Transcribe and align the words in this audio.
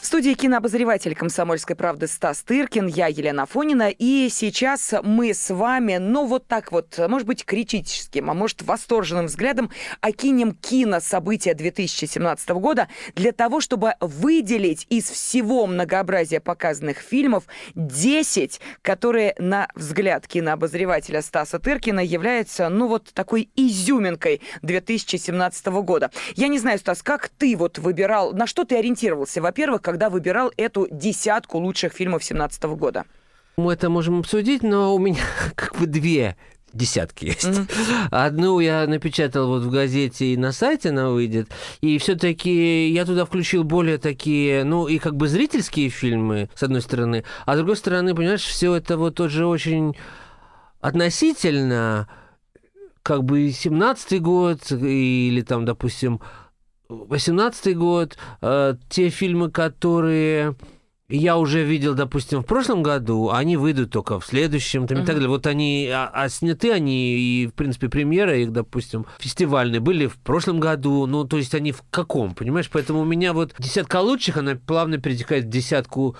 В 0.00 0.06
студии 0.06 0.34
кинообозреватель 0.34 1.14
«Комсомольской 1.16 1.74
правды» 1.74 2.06
Стас 2.06 2.42
Тыркин, 2.42 2.86
я 2.86 3.08
Елена 3.08 3.46
Фонина. 3.46 3.90
И 3.90 4.28
сейчас 4.30 4.94
мы 5.02 5.34
с 5.34 5.52
вами, 5.52 5.96
ну 5.96 6.24
вот 6.24 6.46
так 6.46 6.70
вот, 6.70 6.96
может 7.08 7.26
быть, 7.26 7.44
критическим, 7.44 8.30
а 8.30 8.34
может, 8.34 8.62
восторженным 8.62 9.26
взглядом 9.26 9.70
окинем 10.00 10.52
кинособытия 10.52 11.52
2017 11.52 12.48
года 12.50 12.86
для 13.16 13.32
того, 13.32 13.60
чтобы 13.60 13.94
выделить 14.00 14.86
из 14.88 15.10
всего 15.10 15.66
многообразия 15.66 16.38
показанных 16.40 16.98
фильмов 16.98 17.44
10, 17.74 18.60
которые, 18.82 19.34
на 19.38 19.68
взгляд 19.74 20.28
кинообозревателя 20.28 21.22
Стаса 21.22 21.58
Тыркина, 21.58 22.00
являются, 22.00 22.68
ну 22.68 22.86
вот, 22.86 23.12
такой 23.12 23.50
изюминкой 23.56 24.42
2017 24.62 25.66
года. 25.66 26.12
Я 26.36 26.46
не 26.46 26.60
знаю, 26.60 26.78
Стас, 26.78 27.02
как 27.02 27.28
ты 27.28 27.56
вот 27.56 27.78
выбирал, 27.78 28.32
на 28.32 28.46
что 28.46 28.64
ты 28.64 28.76
ориентировался? 28.76 29.42
Во-первых, 29.42 29.82
когда 29.88 29.97
когда 29.98 30.10
выбирал 30.10 30.52
эту 30.56 30.86
десятку 30.92 31.58
лучших 31.58 31.92
фильмов 31.92 32.20
2017 32.20 32.62
года? 32.78 33.04
Мы 33.56 33.72
это 33.72 33.90
можем 33.90 34.20
обсудить, 34.20 34.62
но 34.62 34.94
у 34.94 34.98
меня 35.00 35.24
как 35.56 35.74
бы 35.74 35.86
две 35.86 36.36
десятки 36.72 37.24
есть. 37.24 37.42
Mm-hmm. 37.42 38.08
Одну 38.12 38.60
я 38.60 38.86
напечатал 38.86 39.48
вот 39.48 39.64
в 39.64 39.70
газете 39.72 40.26
и 40.26 40.36
на 40.36 40.52
сайте 40.52 40.90
она 40.90 41.08
выйдет. 41.08 41.48
И 41.80 41.98
все-таки 41.98 42.90
я 42.90 43.04
туда 43.04 43.24
включил 43.24 43.64
более 43.64 43.98
такие, 43.98 44.62
ну, 44.62 44.86
и 44.86 44.98
как 44.98 45.16
бы 45.16 45.26
зрительские 45.26 45.88
фильмы, 45.88 46.48
с 46.54 46.62
одной 46.62 46.80
стороны. 46.80 47.24
А 47.44 47.54
с 47.54 47.56
другой 47.56 47.74
стороны, 47.74 48.14
понимаешь, 48.14 48.44
все 48.44 48.76
это 48.76 48.96
вот 48.98 49.16
тоже 49.16 49.46
очень 49.46 49.96
относительно, 50.80 52.08
как 53.02 53.24
бы 53.24 53.48
17-й 53.48 54.20
год 54.20 54.70
или 54.70 55.40
там, 55.40 55.64
допустим, 55.64 56.20
18 56.88 57.76
год, 57.76 58.16
э, 58.40 58.74
те 58.88 59.10
фильмы, 59.10 59.50
которые 59.50 60.56
я 61.10 61.36
уже 61.36 61.62
видел, 61.62 61.94
допустим, 61.94 62.42
в 62.42 62.46
прошлом 62.46 62.82
году, 62.82 63.30
они 63.30 63.56
выйдут 63.58 63.90
только 63.90 64.20
в 64.20 64.26
следующем, 64.26 64.86
там, 64.86 64.98
uh-huh. 64.98 65.02
и 65.02 65.06
так 65.06 65.14
далее. 65.16 65.28
Вот 65.28 65.46
они, 65.46 65.88
а, 65.92 66.10
а 66.12 66.28
сняты 66.28 66.72
они, 66.72 67.18
и, 67.18 67.46
в 67.46 67.52
принципе, 67.52 67.88
премьера 67.88 68.36
их, 68.36 68.52
допустим, 68.52 69.06
фестивальные 69.18 69.80
были 69.80 70.06
в 70.06 70.16
прошлом 70.16 70.60
году, 70.60 71.06
ну, 71.06 71.24
то 71.24 71.36
есть 71.36 71.54
они 71.54 71.72
в 71.72 71.82
каком, 71.90 72.34
понимаешь? 72.34 72.70
Поэтому 72.70 73.00
у 73.00 73.04
меня 73.04 73.32
вот 73.32 73.54
десятка 73.58 74.00
лучших, 74.00 74.38
она 74.38 74.54
плавно 74.54 74.98
перетекает 74.98 75.44
в 75.44 75.50
десятку 75.50 76.16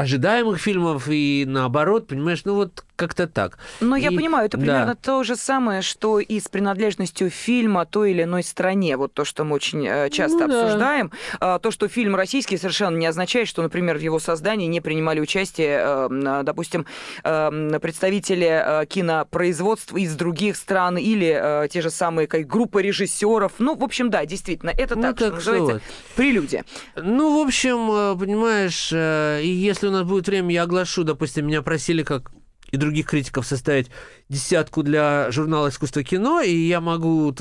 ожидаемых 0.00 0.58
фильмов 0.58 1.08
и 1.08 1.44
наоборот, 1.46 2.06
понимаешь, 2.06 2.40
ну 2.46 2.54
вот 2.54 2.84
как-то 3.00 3.26
так. 3.26 3.58
Но 3.80 3.96
и, 3.96 4.02
я 4.02 4.10
понимаю, 4.10 4.46
это 4.46 4.58
примерно 4.58 4.94
да. 4.94 4.98
то 5.00 5.24
же 5.24 5.34
самое, 5.34 5.80
что 5.80 6.20
и 6.20 6.38
с 6.38 6.48
принадлежностью 6.48 7.30
фильма 7.30 7.86
той 7.86 8.10
или 8.10 8.24
иной 8.24 8.42
стране. 8.42 8.98
Вот 8.98 9.14
то, 9.14 9.24
что 9.24 9.44
мы 9.44 9.56
очень 9.56 9.86
э, 9.86 10.10
часто 10.10 10.46
ну, 10.46 10.60
обсуждаем. 10.60 11.10
Да. 11.40 11.58
То, 11.58 11.70
что 11.70 11.88
фильм 11.88 12.14
российский, 12.14 12.58
совершенно 12.58 12.96
не 12.96 13.06
означает, 13.06 13.48
что, 13.48 13.62
например, 13.62 13.96
в 13.96 14.02
его 14.02 14.18
создании 14.18 14.66
не 14.66 14.82
принимали 14.82 15.20
участие, 15.20 15.80
э, 15.82 16.42
допустим, 16.42 16.84
э, 17.24 17.78
представители 17.80 18.86
кинопроизводства 18.86 19.96
из 19.96 20.14
других 20.14 20.56
стран 20.56 20.98
или 20.98 21.68
те 21.70 21.80
же 21.80 21.90
самые 21.90 22.26
как 22.26 22.46
группы 22.46 22.82
режиссеров. 22.82 23.52
Ну, 23.58 23.76
в 23.76 23.84
общем, 23.84 24.10
да, 24.10 24.26
действительно, 24.26 24.70
это 24.70 24.96
ну, 24.96 25.02
так, 25.02 25.18
так, 25.18 25.40
что 25.40 25.52
называется, 25.52 25.72
вот. 25.72 25.82
прелюдия. 26.16 26.64
Ну, 26.96 27.38
в 27.38 27.46
общем, 27.46 28.18
понимаешь, 28.18 28.92
если 28.92 29.88
у 29.90 29.92
нас 29.92 30.06
будет 30.06 30.26
время, 30.26 30.52
я 30.54 30.62
оглашу, 30.62 31.04
допустим, 31.04 31.46
меня 31.46 31.62
просили 31.62 32.02
как 32.02 32.32
и 32.70 32.76
других 32.76 33.06
критиков 33.06 33.46
составить 33.46 33.90
десятку 34.28 34.82
для 34.82 35.30
журнала 35.30 35.68
«Искусство 35.68 36.02
кино», 36.04 36.40
и 36.40 36.54
я 36.54 36.80
могу 36.80 37.34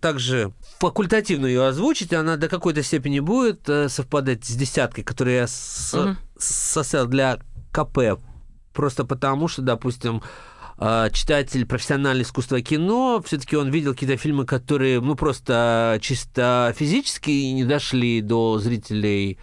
также 0.00 0.52
факультативно 0.78 1.46
ее 1.46 1.66
озвучить, 1.66 2.12
она 2.12 2.36
до 2.36 2.48
какой-то 2.48 2.82
степени 2.82 3.20
будет 3.20 3.68
э, 3.68 3.88
совпадать 3.88 4.44
с 4.44 4.54
десяткой, 4.54 5.04
которую 5.04 5.36
я 5.36 5.44
угу. 5.44 6.16
составил 6.38 7.06
для 7.06 7.40
КП, 7.72 8.20
просто 8.72 9.04
потому 9.04 9.48
что, 9.48 9.62
допустим, 9.62 10.22
э, 10.78 11.08
читатель 11.12 11.66
профессионального 11.66 12.22
искусства 12.22 12.62
кино, 12.62 13.22
все-таки 13.24 13.56
он 13.56 13.70
видел 13.70 13.92
какие-то 13.92 14.16
фильмы, 14.16 14.46
которые, 14.46 15.00
ну, 15.00 15.14
просто 15.14 15.98
чисто 16.00 16.74
физически 16.76 17.30
не 17.30 17.64
дошли 17.64 18.22
до 18.22 18.58
зрителей, 18.58 19.38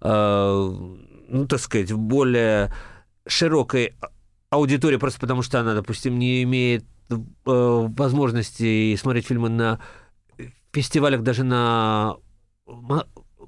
э, 0.00 0.96
ну, 1.30 1.46
так 1.46 1.60
сказать, 1.60 1.92
более 1.92 2.72
широкой 3.26 3.94
аудитория 4.50 4.98
просто 4.98 5.20
потому, 5.20 5.42
что 5.42 5.60
она, 5.60 5.74
допустим, 5.74 6.18
не 6.18 6.42
имеет 6.42 6.84
э, 7.08 7.16
возможности 7.46 8.96
смотреть 8.96 9.26
фильмы 9.26 9.48
на 9.48 9.80
фестивалях 10.72 11.22
даже 11.22 11.44
на 11.44 12.16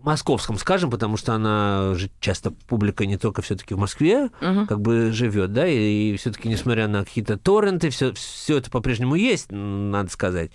московском, 0.03 0.59
скажем, 0.59 0.91
потому 0.91 1.16
что 1.16 1.34
она 1.34 1.94
же 1.94 2.10
часто 2.19 2.50
публика 2.50 3.06
не 3.06 3.16
только 3.16 3.41
все-таки 3.43 3.75
в 3.75 3.78
Москве, 3.78 4.31
uh-huh. 4.41 4.66
как 4.66 4.81
бы 4.81 5.12
живет, 5.12 5.53
да, 5.53 5.66
и, 5.66 6.12
и 6.12 6.16
все-таки 6.16 6.49
несмотря 6.49 6.88
на 6.88 7.04
какие-то 7.04 7.38
торренты, 7.38 7.91
все, 7.91 8.12
все 8.12 8.59
это 8.59 8.70
по-прежнему 8.70 9.14
есть, 9.14 9.47
надо 9.50 10.10
сказать. 10.10 10.50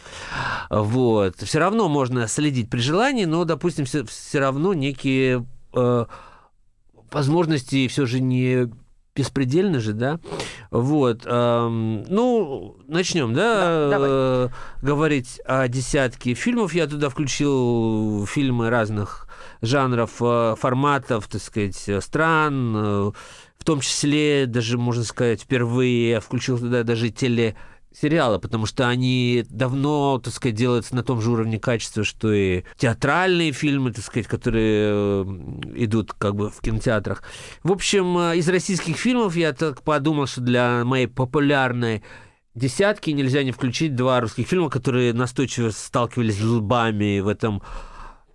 Вот. 0.70 1.38
Все 1.42 1.60
равно 1.60 1.88
можно 1.88 2.28
следить 2.28 2.70
при 2.70 2.80
желании, 2.80 3.26
но, 3.26 3.46
допустим, 3.46 3.86
все, 3.86 4.04
все 4.06 4.40
равно 4.40 4.74
некие 4.74 5.46
э, 5.74 6.06
возможности 7.12 7.88
все 7.88 8.06
же 8.06 8.20
не 8.20 8.70
беспредельно 9.18 9.80
же, 9.80 9.94
да? 9.94 10.20
Вот. 10.70 11.24
Эм, 11.26 12.04
ну, 12.04 12.78
начнем, 12.88 13.34
да, 13.34 13.90
да 13.90 13.98
э, 14.00 14.50
говорить 14.82 15.42
о 15.46 15.68
десятке 15.68 16.36
фильмов. 16.36 16.74
Я 16.74 16.86
туда 16.88 17.10
включил 17.10 18.28
фильмы 18.28 18.70
разных 18.70 19.28
жанров, 19.62 20.12
э, 20.22 20.56
форматов, 20.60 21.28
так 21.28 21.42
сказать, 21.42 21.90
стран, 22.04 22.76
э, 22.76 23.12
в 23.58 23.64
том 23.66 23.82
числе, 23.82 24.46
даже, 24.46 24.78
можно 24.78 25.04
сказать, 25.04 25.42
впервые 25.42 26.12
я 26.12 26.20
включил 26.22 26.60
туда 26.60 26.84
даже 26.84 27.10
теле 27.10 27.56
сериалы, 28.00 28.40
потому 28.40 28.66
что 28.66 28.88
они 28.88 29.44
давно, 29.50 30.20
так 30.20 30.34
сказать, 30.34 30.56
делаются 30.56 30.96
на 30.96 31.04
том 31.04 31.22
же 31.22 31.32
уровне 31.32 31.60
качества, 31.60 32.04
что 32.04 32.32
и 32.32 32.64
театральные 32.78 33.52
фильмы, 33.52 33.92
так 33.92 34.04
сказать, 34.04 34.28
которые 34.28 34.92
э, 34.92 35.24
идут 35.76 36.14
как 36.14 36.36
бы 36.36 36.50
в 36.50 36.62
кинотеатрах. 36.62 37.24
В 37.64 37.72
общем, 37.72 38.18
э, 38.18 38.38
из 38.38 38.48
российских 38.50 38.98
фильмов 38.98 39.36
я 39.36 39.54
так 39.54 39.82
подумал, 39.82 40.28
что 40.28 40.42
для 40.42 40.84
моей 40.84 41.08
популярной 41.08 42.04
десятки 42.54 43.10
нельзя 43.12 43.44
не 43.44 43.52
включить 43.52 43.96
два 43.96 44.20
русских 44.20 44.48
фильма, 44.48 44.70
которые 44.70 45.14
настойчиво 45.14 45.72
сталкивались 45.72 46.38
с 46.38 46.44
лбами 46.44 47.20
в 47.20 47.28
этом 47.28 47.62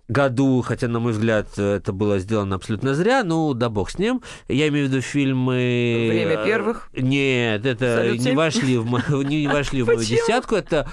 году, 0.07 0.61
хотя, 0.61 0.87
на 0.87 0.99
мой 0.99 1.13
взгляд, 1.13 1.57
это 1.57 1.93
было 1.93 2.19
сделано 2.19 2.55
абсолютно 2.55 2.93
зря, 2.93 3.23
ну, 3.23 3.53
да 3.53 3.69
бог 3.69 3.89
с 3.89 3.97
ним. 3.97 4.21
Я 4.47 4.67
имею 4.67 4.87
в 4.87 4.91
виду 4.91 5.01
фильмы... 5.01 6.07
«Время 6.09 6.45
первых»? 6.45 6.89
Нет, 6.93 7.65
это 7.65 8.15
не 8.17 8.33
вошли, 8.33 8.77
в, 8.77 8.85
не 9.23 9.47
вошли 9.47 9.81
в 9.81 9.87
мою 9.87 9.99
десятку. 9.99 10.55
Это 10.55 10.89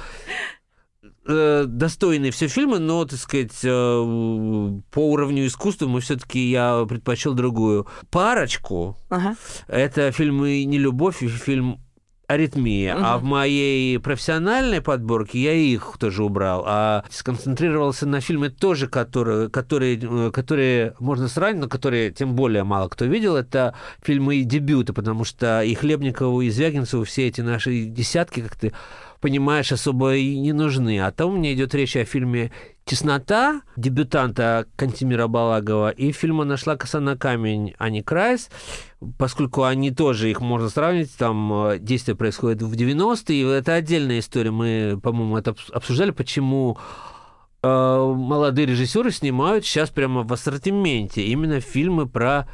э, 1.26 1.64
достойные 1.66 2.30
все 2.30 2.48
фильмы, 2.48 2.78
но, 2.78 3.04
так 3.04 3.18
сказать, 3.18 3.58
э, 3.64 3.68
по 3.68 5.10
уровню 5.10 5.46
искусства 5.46 5.86
мы 5.86 6.00
все-таки 6.00 6.50
я 6.50 6.84
предпочел 6.88 7.34
другую 7.34 7.86
парочку. 8.10 8.96
Ага. 9.08 9.36
Это 9.66 10.12
фильмы 10.12 10.64
«Не 10.64 10.78
любовь» 10.78 11.18
фильм 11.18 11.80
аритмия. 12.30 12.94
Угу. 12.94 13.04
А 13.04 13.18
в 13.18 13.24
моей 13.24 13.98
профессиональной 13.98 14.80
подборке 14.80 15.40
я 15.40 15.52
их 15.52 15.96
тоже 15.98 16.24
убрал, 16.24 16.64
а 16.66 17.04
сконцентрировался 17.10 18.06
на 18.06 18.20
фильме 18.20 18.50
тоже, 18.50 18.86
которые, 18.86 19.50
которые, 19.50 19.98
э, 20.00 20.30
которые 20.30 20.94
можно 21.00 21.28
сравнить, 21.28 21.60
но 21.60 21.68
которые 21.68 22.12
тем 22.12 22.34
более 22.34 22.62
мало 22.62 22.88
кто 22.88 23.04
видел. 23.04 23.36
Это 23.36 23.74
фильмы 24.02 24.36
и 24.36 24.44
дебюты, 24.44 24.92
потому 24.92 25.24
что 25.24 25.62
и 25.62 25.74
Хлебникову, 25.74 26.40
и 26.42 26.50
Звягинцеву 26.50 27.04
все 27.04 27.26
эти 27.26 27.40
наши 27.40 27.84
десятки, 27.84 28.40
как 28.40 28.56
ты 28.56 28.72
понимаешь, 29.20 29.72
особо 29.72 30.14
и 30.14 30.38
не 30.38 30.52
нужны. 30.52 31.00
А 31.00 31.10
там 31.10 31.30
у 31.30 31.36
меня 31.36 31.52
идет 31.52 31.74
речь 31.74 31.96
о 31.96 32.04
фильме 32.04 32.52
«Теснота» 32.90 33.62
дебютанта 33.76 34.66
Кантимира 34.74 35.28
Балагова 35.28 35.90
и 35.90 36.10
фильма 36.10 36.42
«Нашла 36.42 36.74
коса 36.74 36.98
на 36.98 37.16
камень» 37.16 37.72
Ани 37.78 38.02
Крайс, 38.02 38.50
поскольку 39.16 39.62
они 39.62 39.92
тоже, 39.92 40.28
их 40.28 40.40
можно 40.40 40.68
сравнить, 40.68 41.16
там 41.16 41.52
э, 41.68 41.78
действие 41.78 42.16
происходит 42.16 42.62
в 42.62 42.72
90-е, 42.72 43.42
и 43.42 43.44
это 43.44 43.74
отдельная 43.74 44.18
история. 44.18 44.50
Мы, 44.50 44.98
по-моему, 45.00 45.38
это 45.38 45.54
обсуждали, 45.72 46.10
почему 46.10 46.78
э, 47.62 47.68
молодые 47.68 48.66
режиссеры 48.66 49.12
снимают 49.12 49.64
сейчас 49.64 49.90
прямо 49.90 50.24
в 50.24 50.32
ассортименте 50.32 51.22
именно 51.22 51.60
фильмы 51.60 52.08
про 52.08 52.48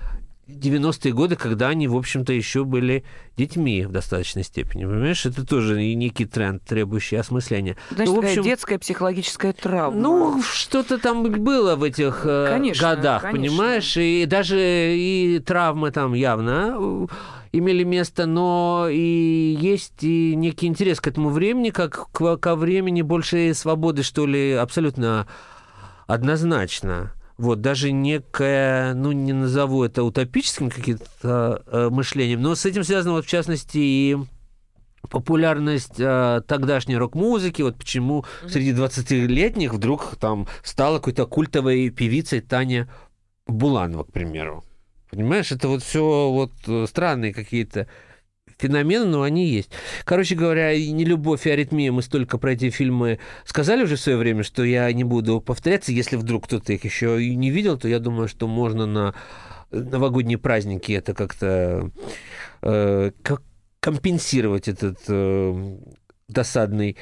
90-е 0.48 1.12
годы, 1.12 1.34
когда 1.34 1.68
они, 1.68 1.88
в 1.88 1.96
общем-то, 1.96 2.32
еще 2.32 2.64
были 2.64 3.04
детьми 3.36 3.84
в 3.84 3.90
достаточной 3.90 4.44
степени. 4.44 4.84
Понимаешь, 4.84 5.26
это 5.26 5.44
тоже 5.44 5.82
некий 5.94 6.24
тренд, 6.24 6.62
требующий 6.62 7.16
осмысления. 7.16 7.76
Значит, 7.90 8.06
Ну, 8.06 8.12
в 8.12 8.14
такая 8.16 8.30
общем, 8.30 8.42
детская 8.44 8.78
психологическая 8.78 9.52
травма. 9.52 10.00
ну, 10.00 10.42
что-то 10.42 10.98
там 10.98 11.24
было 11.24 11.74
в 11.74 11.82
этих 11.82 12.20
э, 12.24 12.46
Конечно, 12.48 12.94
годах, 12.94 13.22
конечно. 13.22 13.40
понимаешь? 13.40 13.96
И 13.96 14.24
даже 14.26 14.56
и 14.96 15.40
травмы 15.44 15.90
там 15.90 16.14
явно 16.14 16.76
э, 16.78 17.06
имели 17.50 17.82
место, 17.82 18.26
но 18.26 18.86
и 18.88 19.56
есть 19.60 20.04
и 20.04 20.36
некий 20.36 20.68
интерес 20.68 21.00
к 21.00 21.08
этому 21.08 21.30
времени, 21.30 21.70
как 21.70 22.08
ко 22.12 22.54
времени 22.54 23.02
большей 23.02 23.52
свободы, 23.52 24.04
что 24.04 24.26
ли, 24.26 24.52
абсолютно 24.52 25.26
однозначно. 26.06 27.12
Вот, 27.38 27.60
даже 27.60 27.92
некое, 27.92 28.94
ну, 28.94 29.12
не 29.12 29.34
назову 29.34 29.84
это 29.84 30.02
утопическим 30.02 30.70
каким-то 30.70 31.62
э, 31.66 31.88
мышлением, 31.90 32.40
но 32.40 32.54
с 32.54 32.64
этим 32.64 32.82
связано, 32.82 33.12
вот, 33.12 33.26
в 33.26 33.28
частности, 33.28 33.76
и 33.76 34.16
популярность 35.10 35.98
э, 35.98 36.40
тогдашней 36.46 36.96
рок-музыки, 36.96 37.60
вот 37.60 37.76
почему 37.76 38.24
среди 38.48 38.72
20-летних 38.72 39.74
вдруг 39.74 40.16
там 40.16 40.46
стала 40.62 40.96
какой-то 40.96 41.26
культовой 41.26 41.90
певицей 41.90 42.40
Таня 42.40 42.88
Буланова, 43.46 44.04
к 44.04 44.12
примеру. 44.12 44.64
Понимаешь, 45.10 45.52
это 45.52 45.68
вот 45.68 45.82
все 45.82 46.30
вот 46.30 46.52
э, 46.66 46.86
странные 46.88 47.32
какие-то 47.32 47.86
феномены, 48.58 49.06
но 49.06 49.22
они 49.22 49.46
есть. 49.46 49.70
Короче 50.04 50.34
говоря, 50.34 50.72
и 50.72 50.90
не 50.90 51.04
любовь 51.04 51.46
и 51.46 51.50
аритмия, 51.50 51.92
мы 51.92 52.02
столько 52.02 52.38
про 52.38 52.52
эти 52.52 52.70
фильмы 52.70 53.18
сказали 53.44 53.82
уже 53.82 53.96
в 53.96 54.00
свое 54.00 54.18
время, 54.18 54.42
что 54.42 54.64
я 54.64 54.92
не 54.92 55.04
буду 55.04 55.40
повторяться. 55.40 55.92
Если 55.92 56.16
вдруг 56.16 56.46
кто-то 56.46 56.72
их 56.72 56.84
еще 56.84 57.22
и 57.22 57.34
не 57.34 57.50
видел, 57.50 57.78
то 57.78 57.88
я 57.88 57.98
думаю, 57.98 58.28
что 58.28 58.46
можно 58.46 58.86
на 58.86 59.14
новогодние 59.70 60.38
праздники 60.38 60.92
это 60.92 61.14
как-то 61.14 61.90
э, 62.62 63.10
как 63.22 63.42
компенсировать 63.80 64.68
этот 64.68 64.98
э, 65.08 65.78
досадный 66.28 66.96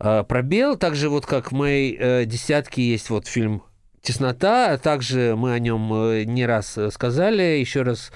э, 0.00 0.24
пробел. 0.24 0.76
Также 0.76 1.08
вот 1.08 1.26
как 1.26 1.52
в 1.52 1.54
моей 1.54 1.96
э, 1.98 2.24
десятке 2.24 2.82
есть 2.82 3.10
вот 3.10 3.26
фильм 3.26 3.62
«Теснота», 4.00 4.72
а 4.72 4.78
также 4.78 5.34
мы 5.36 5.52
о 5.52 5.58
нем 5.58 5.92
э, 5.92 6.24
не 6.24 6.46
раз 6.46 6.76
э, 6.76 6.90
сказали. 6.90 7.42
Еще 7.42 7.82
раз 7.82 8.12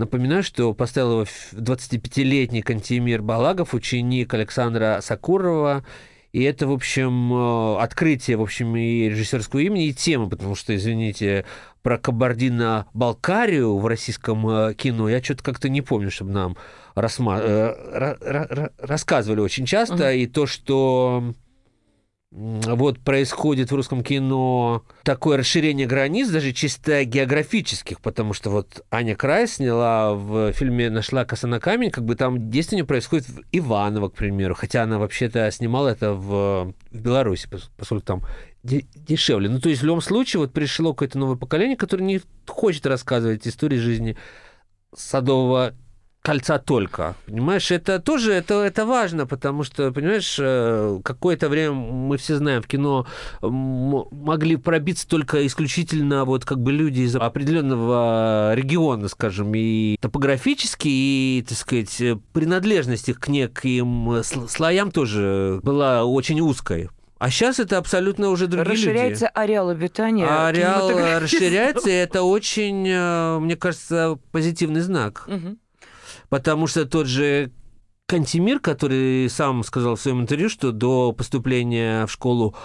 напоминаю, 0.00 0.42
что 0.42 0.74
поставил 0.74 1.12
его 1.12 1.22
ф- 1.22 1.52
25-летний 1.52 2.62
Кантемир 2.62 3.22
Балагов, 3.22 3.74
ученик 3.74 4.34
Александра 4.34 4.98
Сакурова. 5.02 5.84
И 6.32 6.42
это, 6.44 6.66
в 6.68 6.72
общем, 6.72 7.32
э, 7.32 7.76
открытие, 7.80 8.36
в 8.36 8.42
общем, 8.42 8.76
и 8.76 9.08
режиссерского 9.08 9.60
имени, 9.60 9.86
и 9.88 9.92
темы, 9.94 10.28
потому 10.30 10.54
что, 10.54 10.74
извините, 10.76 11.44
про 11.82 11.98
Кабардино-Балкарию 11.98 13.76
в 13.76 13.86
российском 13.86 14.48
э, 14.48 14.74
кино 14.74 15.08
я 15.08 15.22
что-то 15.22 15.42
как-то 15.42 15.68
не 15.68 15.82
помню, 15.82 16.10
чтобы 16.10 16.30
нам 16.30 16.56
рассма- 16.94 17.40
э, 17.42 17.74
ра- 17.98 18.18
ра- 18.20 18.48
ра- 18.48 18.72
рассказывали 18.78 19.40
очень 19.40 19.66
часто, 19.66 20.12
и 20.12 20.26
то, 20.26 20.46
что 20.46 21.34
вот 22.32 23.00
происходит 23.00 23.72
в 23.72 23.74
русском 23.74 24.04
кино 24.04 24.84
такое 25.02 25.38
расширение 25.38 25.86
границ, 25.86 26.28
даже 26.28 26.52
чисто 26.52 27.04
географических, 27.04 28.00
потому 28.00 28.34
что 28.34 28.50
вот 28.50 28.84
Аня 28.90 29.16
Край 29.16 29.48
сняла 29.48 30.14
в 30.14 30.52
фильме 30.52 30.90
«Нашла 30.90 31.24
коса 31.24 31.48
на 31.48 31.58
камень», 31.58 31.90
как 31.90 32.04
бы 32.04 32.14
там 32.14 32.48
действие 32.50 32.84
происходит 32.84 33.28
в 33.28 33.42
Иваново, 33.50 34.10
к 34.10 34.14
примеру, 34.14 34.54
хотя 34.54 34.84
она 34.84 34.98
вообще-то 34.98 35.50
снимала 35.50 35.88
это 35.88 36.12
в, 36.12 36.72
в 36.92 37.00
Беларуси, 37.00 37.48
пос- 37.48 37.68
поскольку 37.76 38.06
там 38.06 38.22
де- 38.62 38.86
дешевле. 38.94 39.48
Ну, 39.48 39.58
то 39.58 39.68
есть 39.68 39.82
в 39.82 39.86
любом 39.86 40.00
случае 40.00 40.38
вот 40.38 40.52
пришло 40.52 40.92
какое-то 40.94 41.18
новое 41.18 41.36
поколение, 41.36 41.76
которое 41.76 42.04
не 42.04 42.20
хочет 42.46 42.86
рассказывать 42.86 43.48
истории 43.48 43.78
жизни 43.78 44.16
Садового 44.94 45.74
кольца 46.22 46.58
только. 46.58 47.14
Понимаешь, 47.26 47.70
это 47.70 47.98
тоже 47.98 48.32
это, 48.32 48.62
это 48.62 48.84
важно, 48.86 49.26
потому 49.26 49.64
что, 49.64 49.90
понимаешь, 49.90 50.36
э, 50.38 51.00
какое-то 51.02 51.48
время 51.48 51.72
мы 51.72 52.16
все 52.18 52.36
знаем, 52.36 52.62
в 52.62 52.66
кино 52.66 53.06
могли 53.42 54.56
пробиться 54.56 55.08
только 55.08 55.46
исключительно 55.46 56.24
вот 56.24 56.44
как 56.44 56.58
бы 56.60 56.72
люди 56.72 57.02
из 57.02 57.16
определенного 57.16 58.52
региона, 58.54 59.08
скажем, 59.08 59.52
и 59.54 59.96
топографически, 60.00 60.88
и, 60.88 61.44
так 61.48 61.56
сказать, 61.58 62.02
принадлежность 62.32 63.08
их 63.08 63.18
к 63.20 63.28
неким 63.28 64.10
сл- 64.20 64.48
слоям 64.48 64.90
тоже 64.90 65.60
была 65.62 66.04
очень 66.04 66.40
узкой. 66.40 66.88
А 67.18 67.28
сейчас 67.28 67.58
это 67.60 67.76
абсолютно 67.76 68.30
уже 68.30 68.46
другие 68.46 68.76
люди. 68.76 68.88
Расширяется 68.88 69.28
ареал 69.28 69.68
обитания. 69.68 70.26
А 70.26 70.48
ареал 70.48 70.90
расширяется, 71.20 71.90
и 71.90 71.92
это 71.92 72.22
очень, 72.22 72.86
э, 72.88 73.38
мне 73.40 73.56
кажется, 73.56 74.18
позитивный 74.32 74.80
знак. 74.80 75.24
Мгм. 75.26 75.58
Потому 76.30 76.66
что 76.66 76.86
тот 76.86 77.06
же 77.06 77.52
Кантемир, 78.06 78.58
который 78.60 79.28
сам 79.28 79.62
сказал 79.62 79.96
в 79.96 80.00
своем 80.00 80.22
интервью, 80.22 80.48
что 80.48 80.72
до 80.72 81.12
поступления 81.12 82.06
в 82.06 82.12
школу 82.12 82.56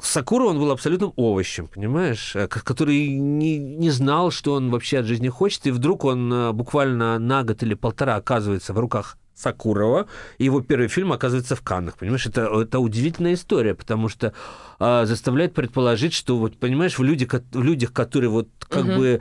Сакура 0.00 0.44
он 0.44 0.58
был 0.58 0.70
абсолютным 0.70 1.12
овощем, 1.16 1.66
понимаешь, 1.66 2.34
э, 2.34 2.48
который 2.48 3.08
не, 3.18 3.58
не 3.58 3.90
знал, 3.90 4.30
что 4.30 4.54
он 4.54 4.70
вообще 4.70 5.00
от 5.00 5.06
жизни 5.06 5.28
хочет, 5.28 5.66
и 5.66 5.70
вдруг 5.70 6.04
он 6.04 6.32
э, 6.32 6.52
буквально 6.52 7.18
на 7.18 7.42
год 7.42 7.62
или 7.62 7.74
полтора 7.74 8.16
оказывается 8.16 8.72
в 8.72 8.78
руках 8.78 9.18
Сакурова, 9.34 10.06
и 10.38 10.44
его 10.44 10.60
первый 10.60 10.88
фильм 10.88 11.12
оказывается 11.12 11.56
в 11.56 11.62
Каннах, 11.62 11.96
понимаешь, 11.96 12.26
это, 12.26 12.42
это 12.60 12.78
удивительная 12.78 13.34
история, 13.34 13.74
потому 13.74 14.08
что 14.08 14.34
а, 14.78 15.06
заставляет 15.06 15.54
предположить, 15.54 16.12
что 16.12 16.36
вот, 16.38 16.58
понимаешь, 16.58 16.98
в, 16.98 17.02
люди, 17.02 17.26
в 17.26 17.62
людях, 17.62 17.92
которые 17.92 18.30
вот 18.30 18.48
как 18.68 18.84
Мгм. 18.84 18.96
бы 18.96 19.20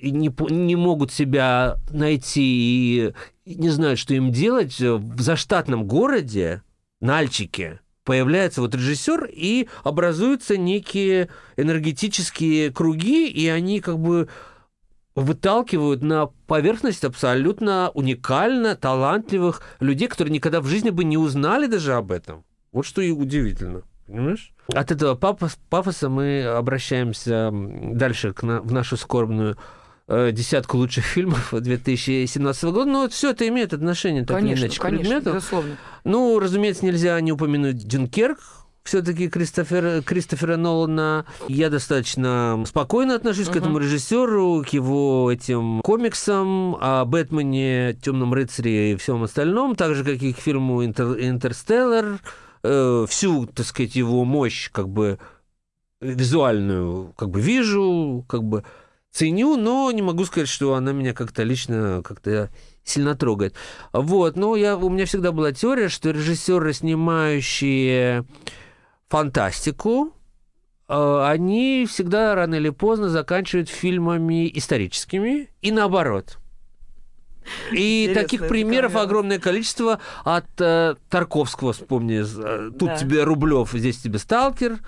не, 0.00 0.32
не 0.50 0.76
могут 0.76 1.12
себя 1.12 1.76
найти 1.90 2.42
и 2.42 3.14
и 3.48 3.54
не 3.54 3.70
знают, 3.70 3.98
что 3.98 4.12
им 4.12 4.30
делать, 4.30 4.78
э, 4.78 4.92
в 4.92 5.20
заштатном 5.22 5.86
городе, 5.86 6.62
Нальчике, 7.00 7.80
появляется 8.04 8.60
вот 8.60 8.74
режиссер, 8.74 9.26
и 9.32 9.68
образуются 9.84 10.58
некие 10.58 11.30
энергетические 11.56 12.70
круги, 12.70 13.26
и 13.28 13.48
они 13.48 13.80
как 13.80 13.98
бы 13.98 14.28
выталкивают 15.20 16.02
на 16.02 16.26
поверхность 16.46 17.04
абсолютно 17.04 17.90
уникально 17.94 18.74
талантливых 18.76 19.62
людей, 19.80 20.08
которые 20.08 20.32
никогда 20.32 20.60
в 20.60 20.66
жизни 20.66 20.90
бы 20.90 21.04
не 21.04 21.16
узнали 21.18 21.66
даже 21.66 21.94
об 21.94 22.12
этом. 22.12 22.44
Вот 22.72 22.86
что 22.86 23.00
и 23.02 23.10
удивительно. 23.10 23.82
Понимаешь? 24.06 24.52
От 24.72 24.90
этого 24.90 25.14
пафос- 25.14 25.58
пафоса 25.70 26.08
мы 26.08 26.44
обращаемся 26.44 27.50
дальше 27.52 28.32
к 28.32 28.42
на- 28.42 28.60
в 28.60 28.72
нашу 28.72 28.96
скорбную 28.96 29.56
э, 30.10 30.32
десятку 30.32 30.78
лучших 30.78 31.04
фильмов 31.04 31.52
2017 31.52 32.64
года. 32.72 32.90
Но 32.90 33.00
вот 33.02 33.12
все 33.12 33.30
это 33.30 33.46
имеет 33.48 33.74
отношение 33.74 34.24
так 34.24 34.38
или 34.38 34.44
Конечно, 34.46 34.64
иначе 34.64 34.78
к 34.78 34.82
конечно, 34.82 35.04
предмету. 35.16 35.34
безусловно. 35.36 35.76
Ну, 36.04 36.38
разумеется, 36.38 36.86
нельзя 36.86 37.20
не 37.20 37.32
упомянуть 37.32 37.86
Дюнкерк. 37.86 38.38
Все-таки 38.92 39.28
Кристофер, 39.28 40.02
Кристофера 40.02 40.56
Нолана. 40.56 41.26
Я 41.46 41.68
достаточно 41.68 42.64
спокойно 42.66 43.16
отношусь 43.16 43.48
к 43.48 43.50
Мгм. 43.50 43.58
этому 43.58 43.78
режиссеру, 43.80 44.64
к 44.66 44.70
его 44.70 45.30
этим 45.30 45.82
комиксам, 45.82 46.74
о 46.80 47.04
Бэтмене, 47.04 47.98
Темном 48.02 48.32
рыцаре 48.32 48.92
и 48.92 48.96
всем 48.96 49.22
остальном, 49.24 49.76
так 49.76 49.94
же, 49.94 50.04
как 50.04 50.22
и 50.22 50.32
к 50.32 50.38
фильму 50.38 50.82
«Интер- 50.86 51.18
Интерстеллар. 51.20 52.18
Э, 52.62 53.04
всю, 53.06 53.44
так 53.46 53.66
сказать, 53.66 53.94
его 53.94 54.24
мощь, 54.24 54.70
как 54.72 54.88
бы 54.88 55.18
визуальную, 56.00 57.12
как 57.18 57.28
бы 57.28 57.42
вижу, 57.42 58.24
как 58.26 58.42
бы 58.42 58.64
ценю, 59.12 59.58
но 59.58 59.90
не 59.92 60.00
могу 60.00 60.24
сказать, 60.24 60.48
что 60.48 60.72
она 60.72 60.92
меня 60.92 61.12
как-то 61.12 61.42
лично 61.42 62.00
как-то 62.02 62.48
сильно 62.84 63.14
трогает. 63.14 63.54
Вот, 63.92 64.36
но 64.36 64.56
я, 64.56 64.78
у 64.78 64.88
меня 64.88 65.04
всегда 65.04 65.30
была 65.30 65.52
теория, 65.52 65.90
что 65.90 66.10
режиссеры, 66.10 66.72
снимающие 66.72 68.24
фантастику, 69.08 70.12
э, 70.88 71.24
они 71.26 71.86
всегда 71.88 72.34
рано 72.34 72.56
или 72.56 72.70
поздно 72.70 73.08
заканчивают 73.08 73.68
фильмами 73.68 74.50
историческими 74.54 75.50
и 75.60 75.72
наоборот. 75.72 76.38
И 77.72 78.10
таких 78.14 78.48
примеров 78.48 78.96
огромное 78.96 79.38
количество 79.38 80.00
от 80.24 80.46
э, 80.58 80.94
Тарковского, 81.10 81.72
вспомни. 81.72 82.20
э, 82.22 82.70
Тут 82.78 82.88
Да. 82.88 82.96
тебе 82.96 83.22
Рублев, 83.24 83.70
здесь 83.72 83.98
тебе 83.98 84.18
Сталкер, 84.18 84.78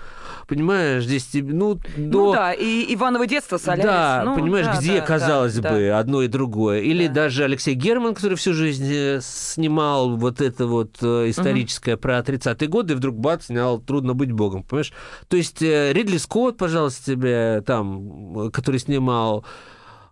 понимаешь, 0.47 1.03
здесь 1.03 1.25
тебе, 1.25 1.53
ну, 1.53 1.79
Ну 1.97 2.09
до... 2.11 2.33
да, 2.33 2.53
и 2.53 2.93
Иваново 2.93 3.27
детство, 3.27 3.57
Солярис. 3.57 3.85
Да, 3.85 4.23
ну, 4.25 4.35
понимаешь, 4.35 4.65
да, 4.67 4.77
где, 4.79 4.99
да, 4.99 5.05
казалось 5.05 5.55
да, 5.55 5.71
бы, 5.71 5.87
да. 5.87 5.99
одно 5.99 6.21
и 6.21 6.27
другое. 6.27 6.79
Или 6.81 7.07
Да. 7.07 7.13
даже 7.13 7.43
Алексей 7.43 7.73
Герман, 7.75 8.13
который 8.15 8.35
всю 8.37 8.53
жизнь 8.53 8.89
э, 8.91 9.19
снимал 9.21 10.15
вот 10.17 10.41
это 10.41 10.65
вот 10.67 10.97
э, 11.01 11.29
историческое 11.29 11.97
про 11.97 12.19
30-е 12.19 12.67
годы, 12.67 12.93
и 12.93 12.95
вдруг 12.95 13.15
бац, 13.17 13.45
снял 13.45 13.79
«Трудно 13.79 14.13
быть 14.13 14.31
богом», 14.31 14.63
понимаешь? 14.63 14.93
То 15.27 15.37
есть 15.37 15.61
Ридли 15.61 16.17
Скотт, 16.17 16.57
пожалуйста, 16.57 17.11
тебе 17.11 17.61
там, 17.65 18.49
который 18.51 18.79
снимал 18.79 19.45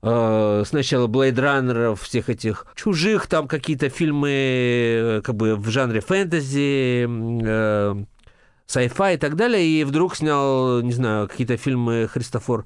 э, 0.02 0.64
сначала 0.66 1.08
Блейд 1.08 1.40
Раннеров, 1.40 2.02
всех 2.02 2.30
этих 2.30 2.66
чужих, 2.76 3.28
там 3.28 3.48
какие-то 3.48 3.90
фильмы 3.90 4.30
э, 4.32 5.22
как 5.24 5.36
бы 5.36 5.56
в 5.56 5.70
жанре 5.70 6.02
фэнтези, 6.02 7.08
э, 7.08 7.96
sci-fi 8.68 9.16
и 9.16 9.18
так 9.18 9.36
далее, 9.36 9.66
и 9.66 9.84
вдруг 9.84 10.16
снял, 10.16 10.82
не 10.82 10.94
знаю, 10.94 11.28
какие-то 11.28 11.58
фильмы 11.58 12.08
Христофор 12.08 12.66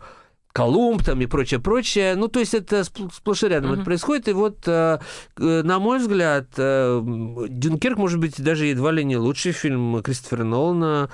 Колумб 0.53 1.03
там 1.03 1.19
и 1.19 1.25
прочее, 1.25 1.59
прочее. 1.59 2.15
Ну, 2.15 2.27
то 2.27 2.39
есть 2.39 2.53
это 2.53 2.83
сплошь 2.83 3.43
и 3.43 3.47
рядом 3.47 3.71
mm-hmm. 3.71 3.75
это 3.75 3.83
происходит. 3.83 4.27
И 4.27 4.33
вот, 4.33 4.59
э, 4.67 4.99
на 5.37 5.79
мой 5.79 5.97
взгляд, 5.97 6.45
э, 6.57 7.01
Дюнкерк, 7.49 7.97
может 7.97 8.19
быть, 8.19 8.41
даже 8.41 8.67
едва 8.67 8.91
ли 8.91 9.03
не 9.03 9.17
лучший 9.17 9.51
фильм 9.51 10.01
Кристофера 10.03 10.43
Нолана, 10.43 11.09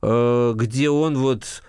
э, 0.00 0.52
где 0.54 0.88
он 0.90 1.18
вот... 1.18 1.62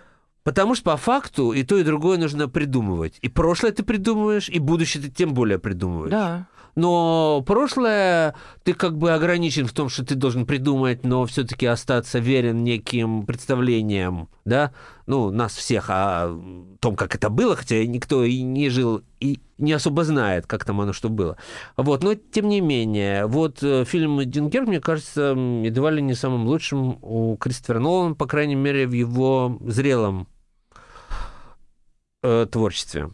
Потому 0.49 0.73
что 0.73 0.85
по 0.85 0.97
факту 0.97 1.51
и 1.51 1.61
то, 1.61 1.77
и 1.77 1.83
другое 1.83 2.17
нужно 2.17 2.49
придумывать. 2.49 3.19
И 3.21 3.29
прошлое 3.29 3.71
ты 3.71 3.83
придумываешь, 3.83 4.49
и 4.49 4.57
будущее 4.57 5.03
ты 5.03 5.11
тем 5.11 5.35
более 5.35 5.59
придумываешь. 5.59 6.09
Да 6.09 6.47
но 6.79 7.43
прошлое 7.45 8.35
ты 8.63 8.73
как 8.73 8.97
бы 8.97 9.11
ограничен 9.11 9.67
в 9.67 9.73
том, 9.73 9.89
что 9.89 10.05
ты 10.05 10.15
должен 10.15 10.45
придумать, 10.45 11.03
но 11.03 11.25
все-таки 11.25 11.65
остаться 11.65 12.19
верен 12.19 12.63
неким 12.63 13.25
представлениям, 13.25 14.29
да, 14.45 14.71
ну, 15.05 15.29
нас 15.29 15.55
всех 15.55 15.89
о 15.89 16.39
том, 16.79 16.95
как 16.95 17.15
это 17.15 17.29
было, 17.29 17.55
хотя 17.55 17.85
никто 17.85 18.23
и 18.23 18.41
не 18.41 18.69
жил 18.69 19.01
и 19.19 19.39
не 19.57 19.73
особо 19.73 20.05
знает, 20.05 20.47
как 20.47 20.63
там 20.63 20.79
оно 20.79 20.93
что 20.93 21.09
было. 21.09 21.35
Вот, 21.75 22.03
но 22.03 22.15
тем 22.15 22.47
не 22.47 22.61
менее, 22.61 23.25
вот 23.25 23.61
э, 23.61 23.83
фильм 23.83 24.23
«Дюнкерк», 24.23 24.67
мне 24.67 24.79
кажется, 24.79 25.35
едва 25.35 25.91
ли 25.91 26.01
не 26.01 26.13
самым 26.13 26.47
лучшим 26.47 26.97
у 27.01 27.35
Кристофера 27.35 27.79
Нолана, 27.79 28.15
по 28.15 28.25
крайней 28.25 28.55
мере, 28.55 28.87
в 28.87 28.93
его 28.93 29.57
зрелом 29.65 30.27
э, 32.23 32.47
творчестве. 32.49 33.09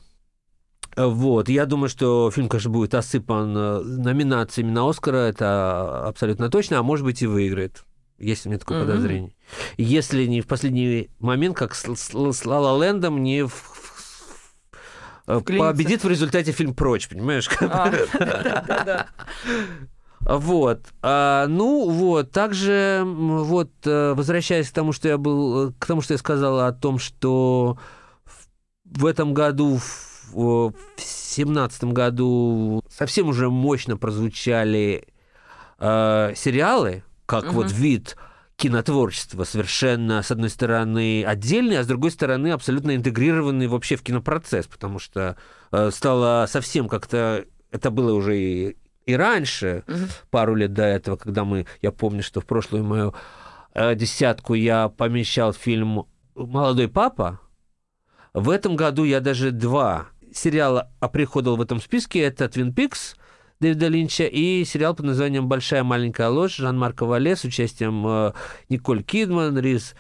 Вот. 0.95 1.49
Я 1.49 1.65
думаю, 1.65 1.89
что 1.89 2.31
фильм, 2.31 2.47
конечно, 2.47 2.69
будет 2.69 2.93
осыпан 2.93 3.55
э, 3.57 3.79
номинациями 3.81 4.71
на 4.71 4.89
Оскара, 4.89 5.17
это 5.17 6.07
абсолютно 6.07 6.49
точно, 6.49 6.79
а 6.79 6.83
может 6.83 7.05
быть 7.05 7.21
и 7.21 7.27
выиграет. 7.27 7.83
Есть 8.17 8.45
у 8.45 8.49
меня 8.49 8.59
такое 8.59 8.77
mm-hmm. 8.77 8.85
подозрение. 8.85 9.35
Если 9.77 10.25
не 10.25 10.39
в 10.39 10.47
последний 10.47 11.09
момент, 11.19 11.57
как 11.57 11.75
с, 11.75 11.83
с, 11.83 12.11
с 12.13 12.45
Ла 12.45 12.73
Лэндом, 12.73 13.21
не 13.21 13.45
в, 13.45 13.51
в, 15.25 15.41
победит 15.43 16.05
в 16.05 16.07
результате 16.07 16.53
фильм 16.53 16.73
«Прочь», 16.73 17.09
понимаешь? 17.09 17.49
А, 17.59 17.91
вот. 20.21 20.85
А, 21.01 21.47
ну, 21.47 21.89
вот. 21.89 22.31
Также, 22.31 23.03
вот, 23.05 23.71
э, 23.83 24.13
возвращаясь 24.13 24.69
к 24.69 24.73
тому, 24.73 24.93
что 24.93 25.09
я 25.09 25.17
был, 25.17 25.73
к 25.77 25.85
тому, 25.85 25.99
что 25.99 26.13
я 26.13 26.17
сказал 26.17 26.61
о 26.61 26.71
том, 26.71 26.99
что 26.99 27.77
в 28.85 29.05
этом 29.05 29.33
году 29.33 29.79
в 30.31 30.71
2017 30.95 31.85
году 31.85 32.83
совсем 32.89 33.27
уже 33.29 33.49
мощно 33.49 33.97
прозвучали 33.97 35.07
э, 35.79 36.33
сериалы, 36.35 37.03
как 37.25 37.45
угу. 37.45 37.53
вот 37.53 37.71
вид 37.71 38.15
кинотворчества, 38.55 39.43
совершенно, 39.43 40.21
с 40.21 40.31
одной 40.31 40.49
стороны, 40.49 41.25
отдельный, 41.25 41.77
а 41.79 41.83
с 41.83 41.87
другой 41.87 42.11
стороны, 42.11 42.51
абсолютно 42.51 42.95
интегрированный 42.95 43.67
вообще 43.67 43.97
в 43.97 44.01
кинопроцесс, 44.01 44.67
потому 44.67 44.99
что 44.99 45.35
э, 45.71 45.91
стало 45.91 46.45
совсем 46.47 46.87
как-то... 46.87 47.45
Это 47.71 47.91
было 47.91 48.13
уже 48.13 48.37
и, 48.37 48.77
и 49.05 49.15
раньше, 49.15 49.83
угу. 49.87 50.05
пару 50.29 50.55
лет 50.55 50.73
до 50.73 50.83
этого, 50.83 51.17
когда 51.17 51.43
мы... 51.43 51.65
Я 51.81 51.91
помню, 51.91 52.23
что 52.23 52.39
в 52.39 52.45
прошлую 52.45 52.85
мою 52.85 53.13
э, 53.73 53.93
десятку 53.95 54.53
я 54.53 54.87
помещал 54.87 55.51
фильм 55.51 56.05
«Молодой 56.35 56.87
папа», 56.87 57.41
в 58.35 58.49
этом 58.49 58.75
году 58.75 59.05
я 59.05 59.21
даже 59.21 59.51
два 59.51 60.07
сериала 60.33 60.91
оприходовал 60.99 61.55
в 61.55 61.61
этом 61.61 61.79
списке. 61.79 62.19
Это 62.19 62.49
«Твин 62.49 62.73
Пикс», 62.73 63.15
Дэвида 63.61 63.87
Линча 63.87 64.25
и 64.25 64.65
сериал 64.65 64.93
под 64.93 65.05
названием 65.05 65.47
«Большая 65.47 65.85
маленькая 65.85 66.27
ложь» 66.27 66.57
Жан-Марка 66.57 67.05
Вале 67.05 67.37
с 67.37 67.45
участием 67.45 68.05
э, 68.05 68.33
Николь 68.67 69.03
Кидман, 69.03 69.57
Риз 69.57 69.95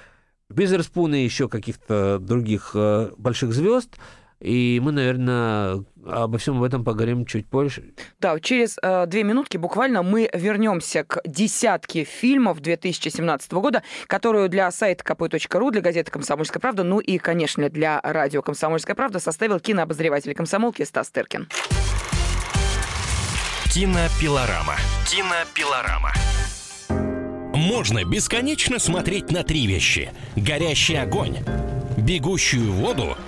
Бизерспун 0.49 1.15
и 1.15 1.23
еще 1.23 1.47
каких-то 1.47 2.19
других 2.19 2.71
э, 2.73 3.11
больших 3.17 3.53
звезд. 3.53 3.95
И 4.41 4.79
мы, 4.83 4.91
наверное, 4.91 5.83
обо 6.05 6.37
всем 6.37 6.63
этом 6.63 6.83
поговорим 6.83 7.25
чуть 7.25 7.47
позже. 7.47 7.93
Да, 8.19 8.39
через 8.39 8.77
э, 8.81 9.05
две 9.07 9.23
минутки 9.23 9.57
буквально 9.57 10.03
мы 10.03 10.29
вернемся 10.33 11.03
к 11.03 11.21
десятке 11.25 12.03
фильмов 12.03 12.59
2017 12.59 13.51
года, 13.53 13.81
которую 14.07 14.49
для 14.49 14.69
сайта 14.71 15.03
kp.ru, 15.03 15.71
для 15.71 15.81
газеты 15.81 16.11
«Комсомольская 16.11 16.59
правда», 16.59 16.83
ну 16.83 16.99
и, 16.99 17.17
конечно, 17.17 17.69
для 17.69 18.01
радио 18.03 18.41
«Комсомольская 18.41 18.95
правда» 18.95 19.19
составил 19.19 19.59
кинообозреватель 19.59 20.33
комсомолки 20.35 20.83
Стас 20.83 21.09
Тыркин. 21.09 21.47
Кинопилорама. 23.73 24.75
Кинопилорама. 25.09 26.13
Можно 27.53 28.03
бесконечно 28.03 28.79
смотреть 28.79 29.31
на 29.31 29.43
три 29.43 29.65
вещи. 29.65 30.11
Горящий 30.35 30.95
огонь, 30.95 31.37
бегущую 31.97 32.71
воду– 32.73 33.15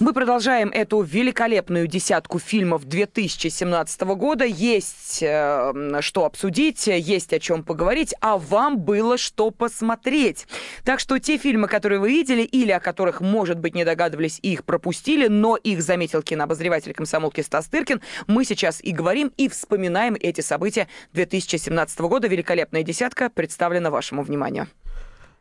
Мы 0.00 0.12
продолжаем 0.12 0.70
эту 0.72 1.02
великолепную 1.02 1.88
десятку 1.88 2.38
фильмов 2.38 2.84
2017 2.84 4.00
года. 4.02 4.44
Есть 4.44 5.20
э, 5.22 6.00
что 6.02 6.24
обсудить, 6.24 6.86
есть 6.86 7.32
о 7.32 7.40
чем 7.40 7.64
поговорить, 7.64 8.14
а 8.20 8.38
вам 8.38 8.78
было 8.78 9.18
что 9.18 9.50
посмотреть. 9.50 10.46
Так 10.84 11.00
что 11.00 11.18
те 11.18 11.36
фильмы, 11.36 11.66
которые 11.66 11.98
вы 11.98 12.10
видели 12.10 12.42
или 12.42 12.70
о 12.70 12.78
которых, 12.78 13.20
может 13.20 13.58
быть, 13.58 13.74
не 13.74 13.84
догадывались 13.84 14.38
и 14.40 14.52
их 14.52 14.64
пропустили, 14.64 15.26
но 15.26 15.56
их 15.56 15.82
заметил 15.82 16.22
кинообозреватель 16.22 16.94
комсомолки 16.94 17.40
Стас 17.40 17.66
Тыркин, 17.66 18.00
мы 18.28 18.44
сейчас 18.44 18.80
и 18.80 18.92
говорим, 18.92 19.32
и 19.36 19.48
вспоминаем 19.48 20.14
эти 20.20 20.42
события 20.42 20.86
2017 21.14 21.98
года. 22.02 22.28
Великолепная 22.28 22.84
десятка 22.84 23.30
представлена 23.30 23.90
вашему 23.90 24.22
вниманию. 24.22 24.68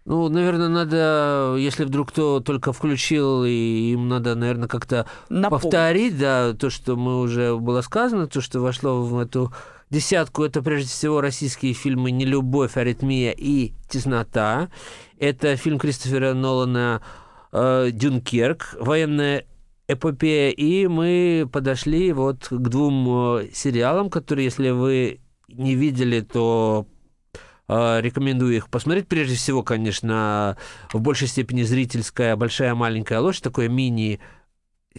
Ну, 0.08 0.30
наверное, 0.30 0.70
надо, 0.70 1.58
если 1.60 1.84
вдруг 1.84 2.12
кто 2.12 2.40
только 2.40 2.72
включил, 2.72 3.44
и 3.44 3.92
им 3.92 4.08
надо, 4.08 4.36
наверное, 4.36 4.70
как-то 4.70 5.06
повторить, 5.50 6.18
да, 6.18 6.54
то, 6.54 6.70
что 6.70 6.96
мы 6.96 7.20
уже 7.20 7.58
было 7.58 7.82
сказано, 7.82 8.28
то, 8.28 8.40
что 8.40 8.62
вошло 8.62 9.02
в 9.02 9.20
эту 9.20 9.52
десятку, 9.90 10.46
это 10.46 10.64
прежде 10.64 10.88
всего 10.88 11.20
российские 11.20 11.74
фильмы 11.74 12.12
«Нелюбовь», 12.12 12.78
«Аритмия» 12.78 13.34
и 13.34 13.74
«Теснота». 13.90 14.70
Это 15.20 15.58
фильм 15.58 15.78
Кристофера 15.78 16.34
Нолана 16.34 17.02
э, 17.52 17.90
«Дюнкерк», 17.92 18.78
военная 18.80 19.44
эпопея, 19.90 20.52
и 20.52 20.88
мы 20.88 21.50
подошли 21.52 22.14
вот 22.14 22.48
к 22.50 22.70
двум 22.70 23.40
э, 23.40 23.50
сериалам, 23.54 24.10
которые, 24.10 24.46
если 24.46 24.70
вы 24.70 25.20
не 25.50 25.76
видели, 25.76 26.22
то 26.22 26.88
рекомендую 27.68 28.56
их 28.56 28.70
посмотреть. 28.70 29.08
Прежде 29.08 29.36
всего, 29.36 29.62
конечно, 29.64 30.58
в 30.94 31.02
большей 31.02 31.28
степени 31.28 31.64
зрительская 31.64 32.36
«Большая 32.36 32.76
маленькая 32.76 33.20
ложь», 33.20 33.42
такой 33.42 33.68
мини 33.68 34.20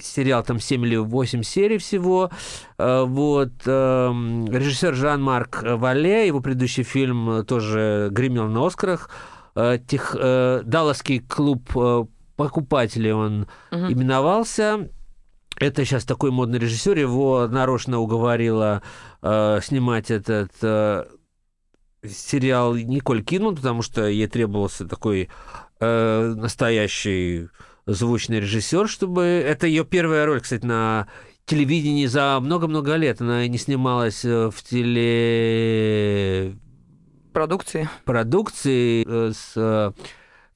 сериал, 0.03 0.43
там 0.43 0.61
7 0.61 0.85
или 0.87 0.97
8 0.97 1.43
серий 1.43 1.79
всего. 1.79 2.31
Э, 2.79 3.05
вот. 3.05 3.53
Эм, 3.67 4.47
режиссер 4.47 4.95
Жан-Марк 4.95 5.63
Вале, 5.63 6.27
его 6.27 6.41
предыдущий 6.41 6.83
фильм 6.83 7.45
тоже 7.45 8.09
гремел 8.11 8.49
на 8.49 8.67
Оскарах. 8.67 9.11
Э, 9.55 9.79
тех, 9.87 10.15
Далласский 10.65 11.21
клуб 11.21 12.09
покупателей 12.37 13.13
он 13.13 13.49
угу. 13.73 13.93
именовался. 13.93 14.89
Это 15.59 15.85
сейчас 15.85 16.05
такой 16.05 16.31
модный 16.31 16.61
режиссер, 16.61 16.97
его 16.97 17.49
нарочно 17.49 17.99
уговорила 17.99 18.81
э, 19.23 19.59
снимать 19.61 20.11
этот 20.13 20.53
сериал 22.07 22.77
Николь 22.77 23.23
Кидман, 23.23 23.57
потому 23.57 23.83
что 23.83 24.07
ей 24.07 24.27
требовался 24.27 24.87
такой 24.87 25.29
э, 25.81 26.35
настоящий 26.37 27.49
звучный 27.87 28.41
режиссер, 28.41 28.89
чтобы... 28.89 29.23
Это 29.23 29.67
ее 29.67 29.85
первая 29.85 30.27
роль, 30.27 30.41
кстати, 30.41 30.65
на 30.65 31.09
телевидении 31.47 32.07
за 32.07 32.39
много-много 32.41 32.97
лет. 32.97 33.21
Она 33.21 33.47
не 33.47 33.59
снималась 33.59 34.25
э, 34.25 34.51
в 34.51 34.63
теле... 34.63 36.57
Продукции. 37.33 37.89
Продукции 38.05 39.05
э, 39.07 39.33
с 39.33 39.53
э, 39.57 39.93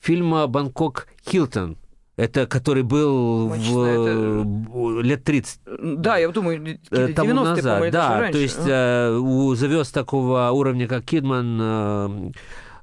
фильма 0.00 0.46
«Бангкок 0.46 1.06
Хилтон». 1.28 1.78
Это 2.16 2.46
который 2.46 2.82
был 2.82 3.48
в 3.48 3.82
это... 3.82 5.00
лет 5.00 5.24
30. 5.24 5.60
Да, 5.98 6.18
я 6.18 6.28
думаю, 6.28 6.78
э, 6.90 7.08
тому 7.14 7.32
назад. 7.32 7.90
Да, 7.90 8.28
то 8.30 8.38
есть 8.38 8.66
э, 8.66 9.16
у 9.16 9.54
звезд 9.54 9.94
такого 9.94 10.50
уровня, 10.50 10.86
как 10.86 11.04
Кидман, 11.04 11.58
э, 11.60 12.30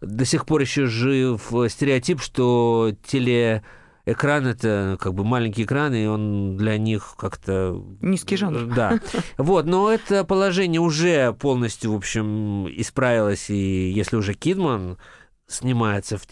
до 0.02 0.26
сих 0.26 0.48
пор 0.48 0.62
еще 0.62 0.88
жив 0.88 1.42
стереотип, 1.68 2.22
что 2.22 2.92
теле 3.06 3.64
экран 4.06 4.48
это 4.48 4.98
как 5.00 5.14
бы 5.14 5.24
маленький 5.24 5.64
экран, 5.64 5.94
и 5.94 6.06
он 6.08 6.58
для 6.58 6.78
них 6.78 7.16
как-то... 7.18 7.84
Низкий 8.02 8.36
жанр. 8.36 8.74
Да. 8.74 9.00
Вот, 9.38 9.66
но 9.66 9.92
это 9.92 10.24
положение 10.24 10.82
уже 10.82 11.34
полностью, 11.34 11.94
в 11.94 11.96
общем, 11.96 12.68
исправилось, 12.68 13.50
и 13.50 13.92
если 13.92 14.16
уже 14.16 14.34
Кидман 14.34 14.98
снимается 15.48 16.18
в 16.18 16.26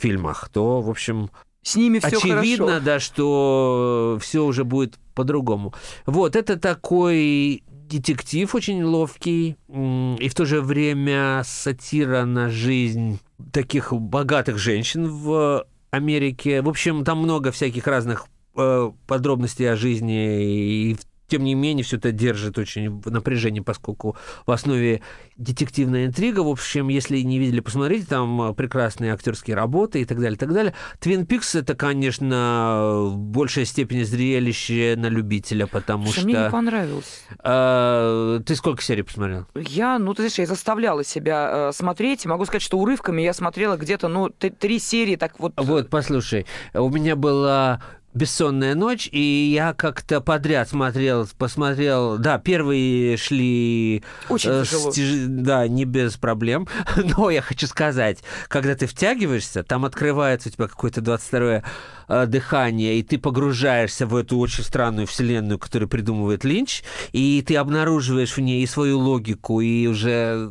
телефильмах, 0.00 0.48
то, 0.52 0.80
в 0.80 0.90
общем, 0.90 1.30
с 1.62 1.76
ними 1.76 1.98
все 1.98 2.16
очевидно, 2.16 2.66
хорошо. 2.66 2.84
да, 2.84 3.00
что 3.00 4.18
все 4.20 4.44
уже 4.44 4.64
будет 4.64 4.98
по-другому. 5.14 5.74
Вот, 6.06 6.36
это 6.36 6.58
такой 6.58 7.62
детектив 7.68 8.54
очень 8.54 8.82
ловкий 8.84 9.56
и 9.68 10.28
в 10.28 10.34
то 10.34 10.44
же 10.44 10.60
время 10.60 11.42
сатира 11.44 12.24
на 12.24 12.48
жизнь 12.48 13.18
таких 13.52 13.92
богатых 13.92 14.58
женщин 14.58 15.08
в 15.08 15.66
Америке. 15.90 16.62
В 16.62 16.68
общем, 16.68 17.04
там 17.04 17.18
много 17.18 17.50
всяких 17.50 17.86
разных 17.86 18.26
э, 18.56 18.92
подробностей 19.06 19.70
о 19.70 19.76
жизни 19.76 20.92
и 20.92 20.96
тем 21.30 21.44
не 21.44 21.54
менее, 21.54 21.84
все 21.84 21.96
это 21.96 22.12
держит 22.12 22.58
очень 22.58 23.00
в 23.00 23.10
напряжении, 23.10 23.60
поскольку 23.60 24.16
в 24.46 24.50
основе 24.50 25.00
детективная 25.36 26.06
интрига. 26.06 26.40
В 26.40 26.48
общем, 26.48 26.88
если 26.88 27.18
не 27.20 27.38
видели, 27.38 27.60
посмотрите, 27.60 28.06
там 28.06 28.54
прекрасные 28.54 29.14
актерские 29.14 29.56
работы 29.56 30.02
и 30.02 30.04
так 30.04 30.18
далее, 30.18 30.34
и 30.34 30.38
так 30.38 30.52
далее. 30.52 30.74
Твин 30.98 31.26
Пикс 31.26 31.54
это, 31.54 31.74
конечно, 31.74 33.06
в 33.06 33.16
большей 33.16 33.64
степени 33.64 34.02
зрелище 34.02 34.96
на 34.96 35.06
любителя, 35.06 35.66
потому 35.66 36.04
Слушай, 36.06 36.18
что... 36.18 36.28
Мне 36.28 36.38
не 36.38 36.50
понравилось. 36.50 37.24
Э, 37.42 38.40
ты 38.44 38.56
сколько 38.56 38.82
серий 38.82 39.02
посмотрел? 39.02 39.46
Я, 39.54 39.98
ну, 39.98 40.12
ты 40.14 40.22
знаешь, 40.22 40.38
я 40.38 40.46
заставляла 40.46 41.04
себя 41.04 41.68
э, 41.68 41.72
смотреть. 41.72 42.26
Могу 42.26 42.44
сказать, 42.44 42.62
что 42.62 42.78
урывками 42.78 43.22
я 43.22 43.32
смотрела 43.32 43.76
где-то, 43.76 44.08
ну, 44.08 44.28
три 44.30 44.78
серии, 44.78 45.16
так 45.16 45.38
вот... 45.38 45.52
Вот, 45.56 45.88
послушай, 45.88 46.46
у 46.74 46.90
меня 46.90 47.14
была 47.16 47.80
бессонная 48.12 48.74
ночь, 48.74 49.08
и 49.12 49.20
я 49.20 49.72
как-то 49.72 50.20
подряд 50.20 50.68
смотрел, 50.68 51.28
посмотрел, 51.38 52.18
да, 52.18 52.38
первые 52.38 53.16
шли... 53.16 54.02
Очень 54.28 54.50
э, 54.50 54.64
тяжело. 54.64 54.92
Да, 55.28 55.68
не 55.68 55.84
без 55.84 56.16
проблем, 56.16 56.66
но 57.16 57.30
я 57.30 57.40
хочу 57.40 57.66
сказать, 57.66 58.18
когда 58.48 58.74
ты 58.74 58.86
втягиваешься, 58.86 59.62
там 59.62 59.84
открывается 59.84 60.48
у 60.48 60.52
тебя 60.52 60.66
какое-то 60.66 61.00
22 61.00 61.62
э, 62.08 62.26
дыхание, 62.26 62.98
и 62.98 63.02
ты 63.02 63.18
погружаешься 63.18 64.06
в 64.06 64.16
эту 64.16 64.38
очень 64.38 64.64
странную 64.64 65.06
вселенную, 65.06 65.58
которую 65.58 65.88
придумывает 65.88 66.44
Линч, 66.44 66.82
и 67.12 67.44
ты 67.46 67.56
обнаруживаешь 67.56 68.36
в 68.36 68.40
ней 68.40 68.62
и 68.62 68.66
свою 68.66 68.98
логику, 68.98 69.60
и 69.60 69.86
уже 69.86 70.50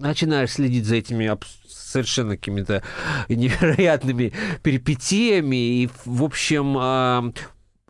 начинаешь 0.00 0.52
следить 0.52 0.84
за 0.84 0.96
этими 0.96 1.30
совершенно 1.68 2.36
какими-то 2.36 2.82
невероятными 3.28 4.32
перипетиями, 4.62 5.82
и, 5.82 5.90
в 6.04 6.22
общем, 6.24 6.76
а, 6.78 7.32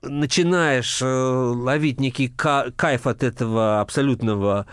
начинаешь 0.03 1.01
э, 1.03 1.07
ловить 1.07 2.01
некий 2.01 2.29
ка- 2.29 2.73
кайф 2.77 3.07
от 3.07 3.23
этого 3.23 3.81
абсолютного 3.81 4.67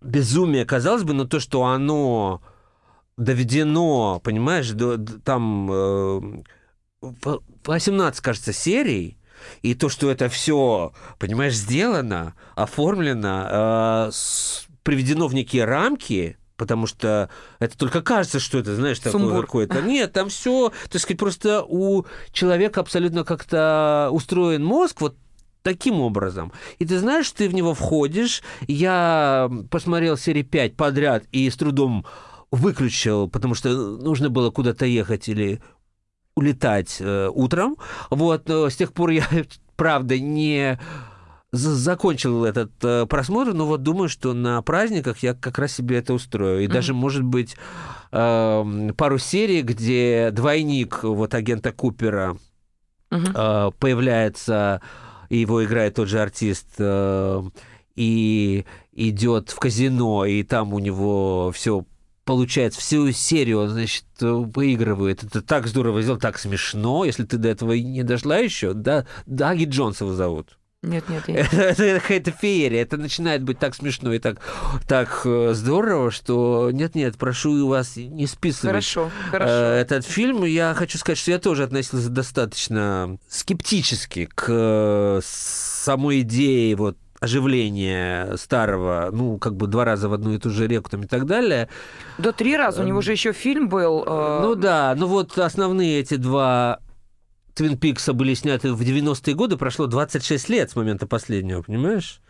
безумия, 0.00 0.64
казалось 0.64 1.02
бы, 1.02 1.12
но 1.12 1.24
то, 1.24 1.40
что 1.40 1.64
оно 1.64 2.42
доведено, 3.16 4.20
понимаешь, 4.20 4.70
до, 4.70 4.98
там 4.98 5.70
э, 5.70 6.42
в- 7.02 7.42
18, 7.66 8.20
кажется, 8.20 8.52
серий, 8.52 9.18
и 9.62 9.74
то, 9.74 9.88
что 9.88 10.10
это 10.10 10.28
все, 10.28 10.92
понимаешь, 11.18 11.54
сделано, 11.54 12.34
оформлено, 12.54 14.06
э, 14.08 14.10
с- 14.12 14.66
приведено 14.82 15.28
в 15.28 15.34
некие 15.34 15.64
рамки, 15.64 16.36
потому 16.60 16.86
что 16.86 17.30
это 17.58 17.78
только 17.78 18.02
кажется, 18.02 18.38
что 18.38 18.58
это, 18.58 18.76
знаешь, 18.76 18.98
такое 18.98 19.40
какое-то. 19.40 19.80
Нет, 19.80 20.12
там 20.12 20.28
все, 20.28 20.70
так 20.90 21.00
сказать, 21.00 21.18
просто 21.18 21.64
у 21.66 22.04
человека 22.32 22.82
абсолютно 22.82 23.24
как-то 23.24 24.10
устроен 24.12 24.62
мозг 24.62 25.00
вот 25.00 25.16
таким 25.62 26.02
образом. 26.02 26.52
И 26.78 26.84
ты 26.84 26.98
знаешь, 26.98 27.30
ты 27.30 27.48
в 27.48 27.54
него 27.54 27.72
входишь. 27.72 28.42
Я 28.68 29.50
посмотрел 29.70 30.18
серии 30.18 30.42
5 30.42 30.76
подряд 30.76 31.24
и 31.32 31.48
с 31.48 31.56
трудом 31.56 32.04
выключил, 32.50 33.26
потому 33.26 33.54
что 33.54 33.70
нужно 33.96 34.28
было 34.28 34.50
куда-то 34.50 34.84
ехать 34.84 35.30
или 35.30 35.62
улетать 36.34 36.98
э, 37.00 37.30
утром. 37.32 37.78
Вот, 38.10 38.46
но 38.50 38.68
с 38.68 38.76
тех 38.76 38.92
пор 38.92 39.10
я, 39.10 39.26
правда, 39.76 40.18
не 40.18 40.78
закончил 41.52 42.44
этот 42.44 42.72
э, 42.82 43.06
просмотр, 43.06 43.52
но 43.54 43.66
вот 43.66 43.82
думаю, 43.82 44.08
что 44.08 44.32
на 44.34 44.62
праздниках 44.62 45.18
я 45.18 45.34
как 45.34 45.58
раз 45.58 45.72
себе 45.72 45.98
это 45.98 46.14
устрою. 46.14 46.60
И 46.62 46.66
Мгм. 46.66 46.74
даже, 46.74 46.94
может 46.94 47.22
быть, 47.24 47.56
э, 48.12 48.90
пару 48.96 49.18
серий, 49.18 49.62
где 49.62 50.30
двойник 50.32 51.02
вот 51.02 51.34
агента 51.34 51.72
Купера 51.72 52.36
Мгм. 53.10 53.32
э, 53.34 53.70
появляется, 53.78 54.80
и 55.28 55.38
его 55.38 55.64
играет 55.64 55.94
тот 55.94 56.08
же 56.08 56.20
артист, 56.20 56.68
э, 56.78 57.42
и 57.96 58.64
идет 58.92 59.50
в 59.50 59.58
казино, 59.58 60.24
и 60.24 60.42
там 60.44 60.72
у 60.72 60.78
него 60.78 61.50
все 61.52 61.84
получается, 62.24 62.78
всю 62.80 63.10
серию 63.10 63.62
он, 63.62 63.70
значит, 63.70 64.04
выигрывает. 64.20 65.24
Это 65.24 65.42
так 65.42 65.66
здорово 65.66 66.00
сделал, 66.00 66.18
так 66.20 66.38
смешно. 66.38 67.04
Если 67.04 67.24
ты 67.24 67.38
до 67.38 67.48
этого 67.48 67.72
не 67.72 68.04
дошла 68.04 68.36
еще, 68.36 68.72
да, 68.72 69.04
Даги 69.26 69.64
Джонс 69.64 70.00
его 70.00 70.12
зовут. 70.12 70.56
Нет, 70.82 71.08
нет, 71.10 71.24
я- 71.28 71.40
Это, 71.52 71.82
это 71.84 72.00
какая-то 72.00 72.30
феерия. 72.30 72.80
Это 72.82 72.96
начинает 72.96 73.42
быть 73.42 73.58
так 73.58 73.74
смешно 73.74 74.14
и 74.14 74.18
так, 74.18 74.38
так 74.88 75.22
э, 75.26 75.52
здорово, 75.52 76.10
что 76.10 76.70
нет-нет, 76.72 77.18
прошу 77.18 77.68
вас 77.68 77.96
не 77.96 78.26
списывать 78.26 78.70
Хорошо, 78.72 79.10
э, 79.26 79.30
хорошо. 79.30 79.50
этот 79.52 80.06
фильм. 80.06 80.44
Я 80.44 80.72
хочу 80.74 80.96
сказать, 80.96 81.18
что 81.18 81.32
я 81.32 81.38
тоже 81.38 81.64
относился 81.64 82.08
достаточно 82.08 83.18
скептически 83.28 84.26
к 84.34 84.46
э, 84.48 85.20
самой 85.22 86.20
идее 86.22 86.74
вот 86.76 86.96
оживления 87.20 88.34
старого, 88.38 89.10
ну, 89.12 89.36
как 89.36 89.54
бы 89.54 89.66
два 89.66 89.84
раза 89.84 90.08
в 90.08 90.14
одну 90.14 90.32
и 90.32 90.38
ту 90.38 90.48
же 90.48 90.66
реку 90.66 90.88
там 90.88 91.02
и 91.02 91.06
так 91.06 91.26
далее. 91.26 91.68
Да 92.16 92.32
три 92.32 92.56
раза. 92.56 92.80
У 92.82 92.86
него 92.86 93.02
же 93.02 93.12
еще 93.12 93.34
фильм 93.34 93.68
был. 93.68 94.02
э, 94.06 94.38
Ну 94.42 94.54
да, 94.54 94.94
ну 94.96 95.06
вот 95.06 95.36
основные 95.36 96.00
эти 96.00 96.14
два 96.14 96.80
Твин 97.54 97.76
Пикса 97.76 98.12
были 98.12 98.34
сняты 98.34 98.72
в 98.72 98.80
90-е 98.80 99.34
годы, 99.34 99.56
прошло 99.56 99.86
26 99.86 100.48
лет 100.48 100.70
с 100.70 100.76
момента 100.76 101.06
последнего, 101.06 101.62
понимаешь? 101.62 102.20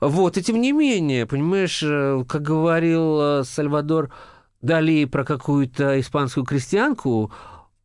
Вот, 0.00 0.36
и 0.36 0.42
тем 0.42 0.60
не 0.60 0.72
менее, 0.72 1.26
понимаешь, 1.26 1.82
э, 1.82 2.24
как 2.28 2.42
говорил 2.42 3.20
э, 3.20 3.44
Сальвадор 3.44 4.12
Дали 4.62 5.06
про 5.06 5.24
какую-то 5.24 5.98
испанскую 6.00 6.44
крестьянку 6.44 7.32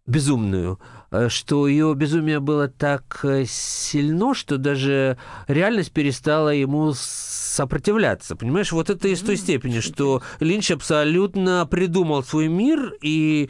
безумную, 0.05 0.79
э, 1.09 1.29
что 1.29 1.67
ее 1.67 1.93
безумие 1.95 2.39
было 2.39 2.67
так 2.67 3.25
сильно, 3.47 4.33
что 4.33 4.57
даже 4.57 5.17
реальность 5.47 5.93
перестала 5.93 6.49
ему 6.49 6.93
сопротивляться. 6.93 8.35
Понимаешь, 8.35 8.73
вот 8.73 8.89
это 8.89 9.07
из 9.07 9.21
той 9.21 9.37
степени, 9.37 9.79
что 9.79 10.21
Линч 10.41 10.71
абсолютно 10.71 11.65
придумал 11.65 12.23
свой 12.23 12.49
мир 12.49 12.93
и 13.01 13.49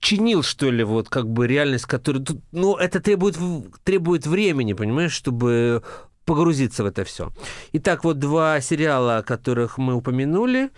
переподчинил, 0.00 0.42
что 0.42 0.70
ли, 0.70 0.84
вот 0.84 1.08
как 1.08 1.28
бы 1.28 1.46
реальность, 1.46 1.86
которая... 1.86 2.22
тут- 2.22 2.42
Ну, 2.52 2.76
это 2.76 3.00
требует, 3.00 3.36
требует 3.84 4.26
времени, 4.26 4.72
понимаешь, 4.72 5.12
чтобы 5.12 5.82
погрузиться 6.24 6.82
в 6.84 6.86
это 6.86 7.04
все. 7.04 7.30
Итак, 7.72 8.04
вот 8.04 8.18
два 8.18 8.60
сериала, 8.60 9.22
которых 9.26 9.78
мы 9.78 9.94
упомянули. 9.94 10.70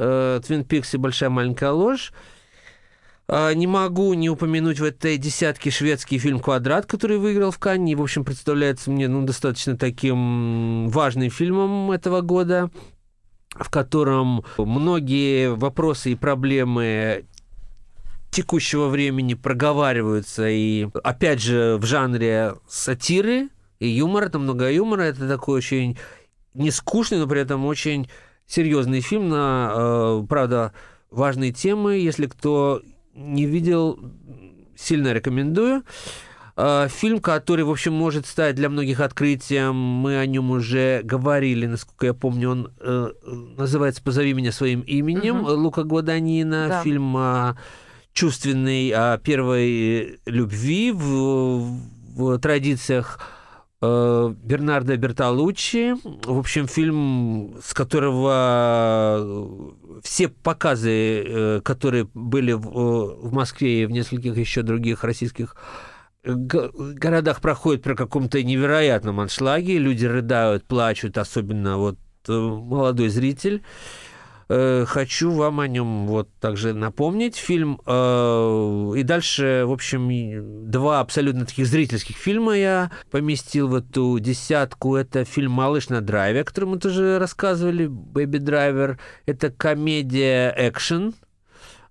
э, 0.00 0.40
«Твин 0.46 0.64
Пикс» 0.64 0.94
и 0.94 0.98
«Большая 0.98 1.30
маленькая 1.30 1.72
ложь». 1.72 2.12
А, 3.26 3.52
Не 3.52 3.66
могу 3.66 4.14
не 4.14 4.30
упомянуть 4.30 4.78
в 4.80 4.84
этой 4.84 5.16
десятке 5.18 5.70
шведский 5.70 6.18
фильм 6.18 6.38
«Квадрат», 6.40 6.86
который 6.86 7.18
выиграл 7.18 7.50
в 7.50 7.58
Канне. 7.58 7.96
В 7.96 8.02
общем, 8.02 8.24
представляется 8.24 8.90
мне 8.90 9.08
ну, 9.08 9.24
достаточно 9.24 9.76
таким 9.76 10.88
важным 10.88 11.30
фильмом 11.30 11.90
этого 11.90 12.20
года, 12.20 12.70
в 13.50 13.70
котором 13.70 14.44
многие 14.56 15.52
вопросы 15.54 16.12
и 16.12 16.14
проблемы 16.14 17.24
текущего 18.30 18.88
времени 18.88 19.34
проговариваются. 19.34 20.48
И, 20.48 20.88
опять 21.02 21.40
же, 21.40 21.76
в 21.78 21.86
жанре 21.86 22.54
сатиры 22.68 23.48
и 23.78 23.88
юмора, 23.88 24.28
там 24.28 24.42
много 24.42 24.70
юмора. 24.70 25.02
Это 25.02 25.28
такой 25.28 25.58
очень 25.58 25.98
не 26.54 26.70
скучный, 26.70 27.18
но 27.18 27.26
при 27.26 27.40
этом 27.40 27.64
очень 27.64 28.08
серьезный 28.46 29.00
фильм 29.00 29.28
на, 29.28 29.72
э, 29.74 30.26
правда, 30.28 30.72
важные 31.10 31.52
темы. 31.52 31.96
Если 31.98 32.26
кто 32.26 32.82
не 33.14 33.46
видел, 33.46 33.98
сильно 34.76 35.12
рекомендую. 35.12 35.84
Э, 36.56 36.88
Фильм, 36.90 37.20
который, 37.20 37.64
в 37.64 37.70
общем, 37.70 37.92
может 37.92 38.26
стать 38.26 38.56
для 38.56 38.68
многих 38.68 39.00
открытием. 39.00 39.76
Мы 39.76 40.18
о 40.18 40.26
нем 40.26 40.50
уже 40.50 41.02
говорили, 41.04 41.66
насколько 41.66 42.06
я 42.06 42.14
помню. 42.14 42.50
Он 42.50 42.72
э, 42.80 43.12
называется 43.56 44.02
«Позови 44.02 44.32
меня 44.32 44.50
своим 44.50 44.80
именем» 44.80 45.36
Мгм. 45.38 45.46
Лука 45.46 45.84
Гваданина. 45.84 46.66
Да. 46.68 46.82
Фильм 46.82 47.16
о 47.16 47.56
чувственной 48.18 48.90
о 48.90 49.16
первой 49.18 50.18
любви 50.26 50.90
в, 50.90 51.78
в 52.16 52.38
традициях 52.40 53.20
э, 53.80 54.34
Бернардо 54.42 54.96
Бертолуччи. 54.96 55.94
В 56.26 56.36
общем, 56.36 56.66
фильм, 56.66 57.54
с 57.62 57.72
которого 57.74 59.72
все 60.02 60.26
показы, 60.26 61.60
которые 61.62 62.08
были 62.12 62.54
в 62.54 63.32
Москве 63.32 63.82
и 63.82 63.86
в 63.86 63.92
нескольких 63.92 64.36
еще 64.36 64.62
других 64.62 65.04
российских 65.04 65.54
городах 66.24 67.40
проходят 67.40 67.84
при 67.84 67.94
каком-то 67.94 68.42
невероятном 68.42 69.20
аншлаге, 69.20 69.78
люди 69.78 70.06
рыдают, 70.06 70.64
плачут, 70.64 71.18
особенно 71.18 71.78
вот 71.78 71.98
молодой 72.26 73.10
зритель. 73.10 73.62
Э, 74.50 74.86
хочу 74.86 75.30
вам 75.30 75.60
о 75.60 75.68
нем 75.68 76.06
вот 76.06 76.30
также 76.40 76.72
напомнить. 76.72 77.36
Фильм 77.36 77.80
э, 77.84 78.92
и 78.96 79.02
дальше, 79.02 79.64
в 79.66 79.72
общем, 79.72 80.70
два 80.70 81.00
абсолютно 81.00 81.44
таких 81.44 81.66
зрительских 81.66 82.16
фильма 82.16 82.56
я 82.56 82.90
поместил 83.10 83.68
в 83.68 83.74
эту 83.74 84.18
десятку. 84.18 84.96
Это 84.96 85.24
фильм 85.24 85.52
«Малыш 85.52 85.90
на 85.90 86.00
драйве», 86.00 86.40
о 86.40 86.44
котором 86.44 86.70
мы 86.70 86.78
тоже 86.78 87.18
рассказывали, 87.18 87.88
«Бэби 87.88 88.38
Драйвер». 88.38 88.98
Это 89.26 89.50
комедия 89.50 90.54
экшен, 90.56 91.14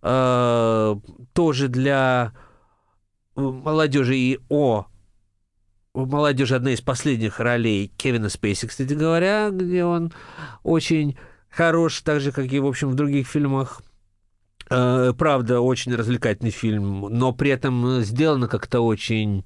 э, 0.01 0.95
тоже 1.33 1.67
для 1.67 2.33
молодежи 3.35 4.17
и 4.17 4.39
о 4.49 4.87
молодежи 5.93 6.55
одна 6.55 6.71
из 6.71 6.81
последних 6.81 7.39
ролей 7.39 7.91
Кевина 7.97 8.29
Спейси, 8.29 8.65
кстати 8.67 8.93
говоря, 8.93 9.49
где 9.51 9.85
он 9.85 10.11
очень 10.63 11.17
хорош, 11.57 12.01
так 12.01 12.21
же, 12.21 12.31
как 12.31 12.53
и, 12.53 12.59
в 12.59 12.67
общем, 12.67 12.89
в 12.89 12.95
других 12.95 13.27
фильмах. 13.27 13.81
Э, 14.69 15.13
правда, 15.17 15.59
очень 15.59 15.95
развлекательный 15.95 16.51
фильм, 16.51 17.07
но 17.09 17.33
при 17.33 17.49
этом 17.49 18.01
сделано 18.01 18.47
как-то 18.47 18.81
очень 18.81 19.43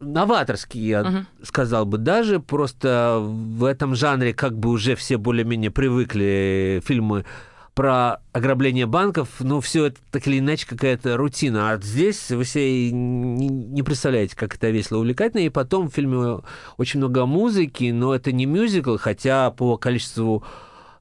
новаторский, 0.00 0.80
я 0.80 1.00
uh-huh. 1.02 1.24
сказал 1.44 1.86
бы, 1.86 1.98
даже 1.98 2.40
просто 2.40 3.18
в 3.22 3.64
этом 3.64 3.94
жанре 3.94 4.34
как 4.34 4.58
бы 4.58 4.70
уже 4.70 4.96
все 4.96 5.16
более-менее 5.16 5.70
привыкли 5.70 6.82
фильмы 6.84 7.24
про 7.74 8.20
ограбление 8.32 8.86
банков, 8.86 9.28
ну, 9.38 9.60
все 9.60 9.86
это 9.86 10.00
так 10.10 10.26
или 10.26 10.40
иначе 10.40 10.66
какая-то 10.66 11.16
рутина. 11.16 11.70
А 11.70 11.78
здесь 11.78 12.30
вы 12.30 12.44
себе 12.44 12.90
не 12.90 13.82
представляете, 13.82 14.36
как 14.36 14.56
это 14.56 14.68
весело 14.70 14.98
увлекательно. 14.98 15.40
И 15.40 15.48
потом 15.48 15.88
в 15.88 15.94
фильме 15.94 16.40
очень 16.76 16.98
много 17.00 17.24
музыки, 17.24 17.90
но 17.90 18.14
это 18.14 18.30
не 18.30 18.44
мюзикл, 18.44 18.96
хотя 18.98 19.50
по 19.50 19.78
количеству 19.78 20.44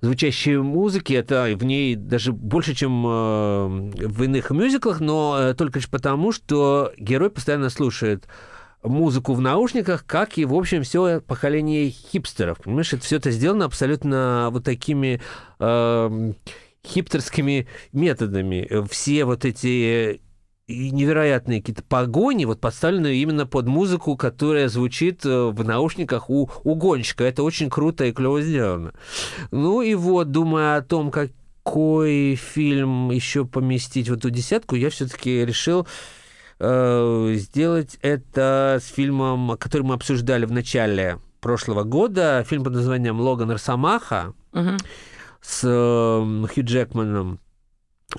звучащей 0.02 0.58
музыки, 0.58 1.14
это 1.14 1.54
в 1.56 1.64
ней 1.64 1.96
даже 1.96 2.34
больше, 2.34 2.74
чем 2.74 3.06
э, 3.06 3.68
в 4.08 4.24
иных 4.24 4.50
мюзиклах, 4.50 5.00
но 5.00 5.38
э, 5.40 5.54
только 5.54 5.80
лишь 5.80 5.90
потому, 5.90 6.32
что 6.32 6.92
герой 6.98 7.30
постоянно 7.30 7.70
слушает 7.70 8.28
музыку 8.82 9.34
в 9.34 9.42
наушниках, 9.42 10.06
как 10.08 10.40
и, 10.40 10.46
в 10.46 10.56
общем, 10.56 10.82
все 10.82 11.22
поколение 11.22 11.92
хипстеров. 11.92 12.58
Понимаешь, 12.58 12.92
это 12.94 13.04
все 13.04 13.18
это 13.18 13.30
сделано 13.30 13.66
абсолютно 13.66 14.50
вот 14.52 14.64
такими 14.64 15.22
э, 15.60 16.34
хипстерскими 16.86 17.68
методами. 17.94 18.68
Все 18.90 19.26
вот 19.26 19.46
эти 19.46 20.20
невероятные 20.68 21.60
какие-то 21.60 21.84
погони, 21.84 22.46
вот 22.46 22.60
подставленные 22.60 23.22
именно 23.22 23.46
под 23.46 23.68
музыку, 23.68 24.16
которая 24.16 24.70
звучит 24.70 25.26
э, 25.26 25.46
в 25.48 25.64
наушниках 25.64 26.30
у, 26.30 26.50
у 26.64 26.76
гонщика. 26.76 27.24
Это 27.24 27.44
очень 27.44 27.70
круто 27.70 28.06
и 28.06 28.12
клево 28.12 28.42
сделано. 28.42 28.94
Ну 29.52 29.82
и 29.82 29.96
вот, 29.96 30.32
думая 30.32 30.78
о 30.78 30.82
том, 30.82 31.12
какой 31.12 32.36
фильм 32.36 33.12
еще 33.12 33.46
поместить 33.46 34.10
в 34.10 34.14
эту 34.14 34.30
десятку, 34.30 34.76
я 34.76 34.90
все-таки 34.90 35.46
решил 35.46 35.88
э, 36.60 37.34
сделать 37.36 37.98
это 38.02 38.80
с 38.82 38.88
фильмом, 38.88 39.58
который 39.58 39.84
мы 39.84 39.96
обсуждали 39.96 40.46
в 40.46 40.52
начале 40.52 41.20
прошлого 41.42 41.84
года. 41.84 42.46
Фильм 42.48 42.64
под 42.64 42.74
названием 42.74 43.20
«Логан 43.20 43.52
Росомаха» 43.52 44.34
угу. 44.54 44.78
с 45.42 45.62
э, 45.64 46.48
Хью 46.54 46.64
Джекманом. 46.64 47.40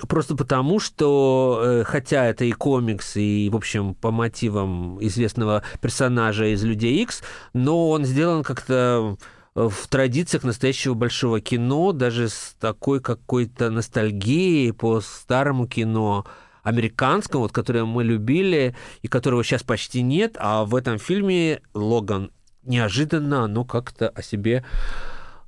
Просто 0.07 0.35
потому, 0.35 0.79
что, 0.79 1.61
э, 1.63 1.83
хотя 1.83 2.25
это 2.25 2.45
и 2.45 2.51
комикс, 2.51 3.15
и, 3.15 3.49
в 3.51 3.55
общем, 3.55 3.93
по 3.93 4.11
мотивам 4.11 4.97
известного 5.03 5.63
персонажа 5.81 6.47
из 6.47 6.63
«Людей 6.63 7.03
Икс», 7.03 7.21
но 7.53 7.89
он 7.89 8.03
сделан 8.05 8.43
как-то 8.43 9.17
в 9.55 9.87
традициях 9.87 10.43
настоящего 10.43 10.95
большого 10.95 11.39
кино, 11.41 11.91
даже 11.91 12.29
с 12.29 12.55
такой 12.59 13.01
какой-то 13.01 13.69
ностальгией 13.69 14.73
по 14.73 14.99
старому 14.99 15.67
кино, 15.67 16.25
американскому, 16.63 17.43
вот, 17.43 17.51
которое 17.51 17.85
мы 17.85 18.03
любили 18.03 18.75
и 19.01 19.07
которого 19.07 19.43
сейчас 19.43 19.63
почти 19.63 20.01
нет, 20.01 20.37
а 20.39 20.65
в 20.65 20.75
этом 20.75 20.97
фильме 20.97 21.61
Логан 21.73 22.31
неожиданно, 22.63 23.47
но 23.47 23.65
как-то 23.65 24.09
о 24.09 24.21
себе 24.21 24.63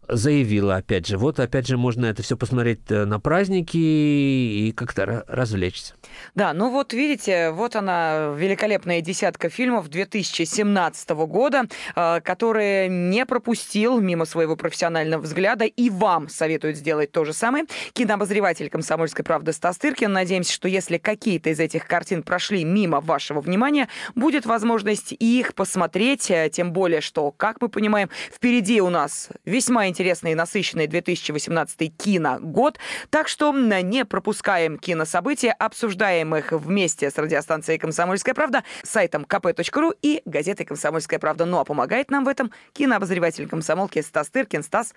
заявила, 0.07 0.75
опять 0.77 1.07
же. 1.07 1.17
Вот, 1.17 1.39
опять 1.39 1.67
же, 1.67 1.77
можно 1.77 2.05
это 2.05 2.23
все 2.23 2.37
посмотреть 2.37 2.79
э, 2.89 3.05
на 3.05 3.19
праздники 3.19 3.77
и 3.77 4.73
как-то 4.75 5.23
развлечься. 5.27 5.93
Да, 6.35 6.53
ну 6.53 6.69
вот 6.69 6.93
видите, 6.93 7.51
вот 7.51 7.75
она, 7.75 8.33
великолепная 8.37 9.01
десятка 9.01 9.49
фильмов 9.49 9.89
2017 9.89 11.09
года, 11.09 11.63
э, 11.95 12.21
которые 12.21 12.87
не 12.89 13.25
пропустил 13.25 13.99
мимо 13.99 14.25
своего 14.25 14.55
профессионального 14.55 15.21
взгляда, 15.21 15.65
и 15.65 15.89
вам 15.89 16.29
советуют 16.29 16.77
сделать 16.77 17.11
то 17.11 17.25
же 17.25 17.33
самое. 17.33 17.65
Кинообозреватель 17.93 18.69
«Комсомольской 18.69 19.23
правды» 19.25 19.53
Стас 19.53 19.77
Тыркин. 19.77 20.11
Надеемся, 20.11 20.53
что 20.53 20.67
если 20.67 20.97
какие-то 20.97 21.49
из 21.49 21.59
этих 21.59 21.87
картин 21.87 22.23
прошли 22.23 22.63
мимо 22.63 23.01
вашего 23.01 23.41
внимания, 23.41 23.87
будет 24.15 24.45
возможность 24.45 25.13
их 25.17 25.53
посмотреть, 25.53 26.29
э, 26.29 26.49
тем 26.51 26.71
более, 26.71 27.01
что, 27.01 27.31
как 27.31 27.61
мы 27.61 27.69
понимаем, 27.69 28.09
впереди 28.31 28.81
у 28.81 28.89
нас 28.89 29.29
весьма 29.45 29.89
интересный 29.95 30.33
и 30.33 30.35
насыщенный 30.35 30.87
2018 30.87 31.95
киногод. 31.95 32.79
Так 33.09 33.29
что 33.29 33.53
не 33.53 34.03
пропускаем 34.03 34.77
кинособытия, 34.77 35.53
обсуждаем 35.53 36.35
их 36.35 36.51
вместе 36.51 37.09
с 37.09 37.17
радиостанцией 37.17 37.79
«Комсомольская 37.79 38.33
правда», 38.33 38.65
сайтом 38.83 39.23
kp.ru 39.23 39.95
и 40.01 40.21
газетой 40.25 40.65
«Комсомольская 40.65 41.17
правда». 41.17 41.45
Ну 41.45 41.59
а 41.59 41.63
помогает 41.63 42.11
нам 42.11 42.25
в 42.25 42.27
этом 42.27 42.51
кинообозреватель 42.73 43.47
комсомолки 43.47 44.01
Стас 44.01 44.27
Тыркин. 44.29 44.63
Стас, 44.63 44.93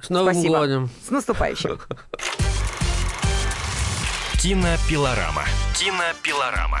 с 0.00 0.10
Новым 0.10 0.34
Спасибо. 0.34 0.58
годом. 0.58 0.90
С 1.06 1.10
наступающим. 1.10 1.80
Кинопилорама. 4.42 5.44
Кинопилорама. 5.74 6.80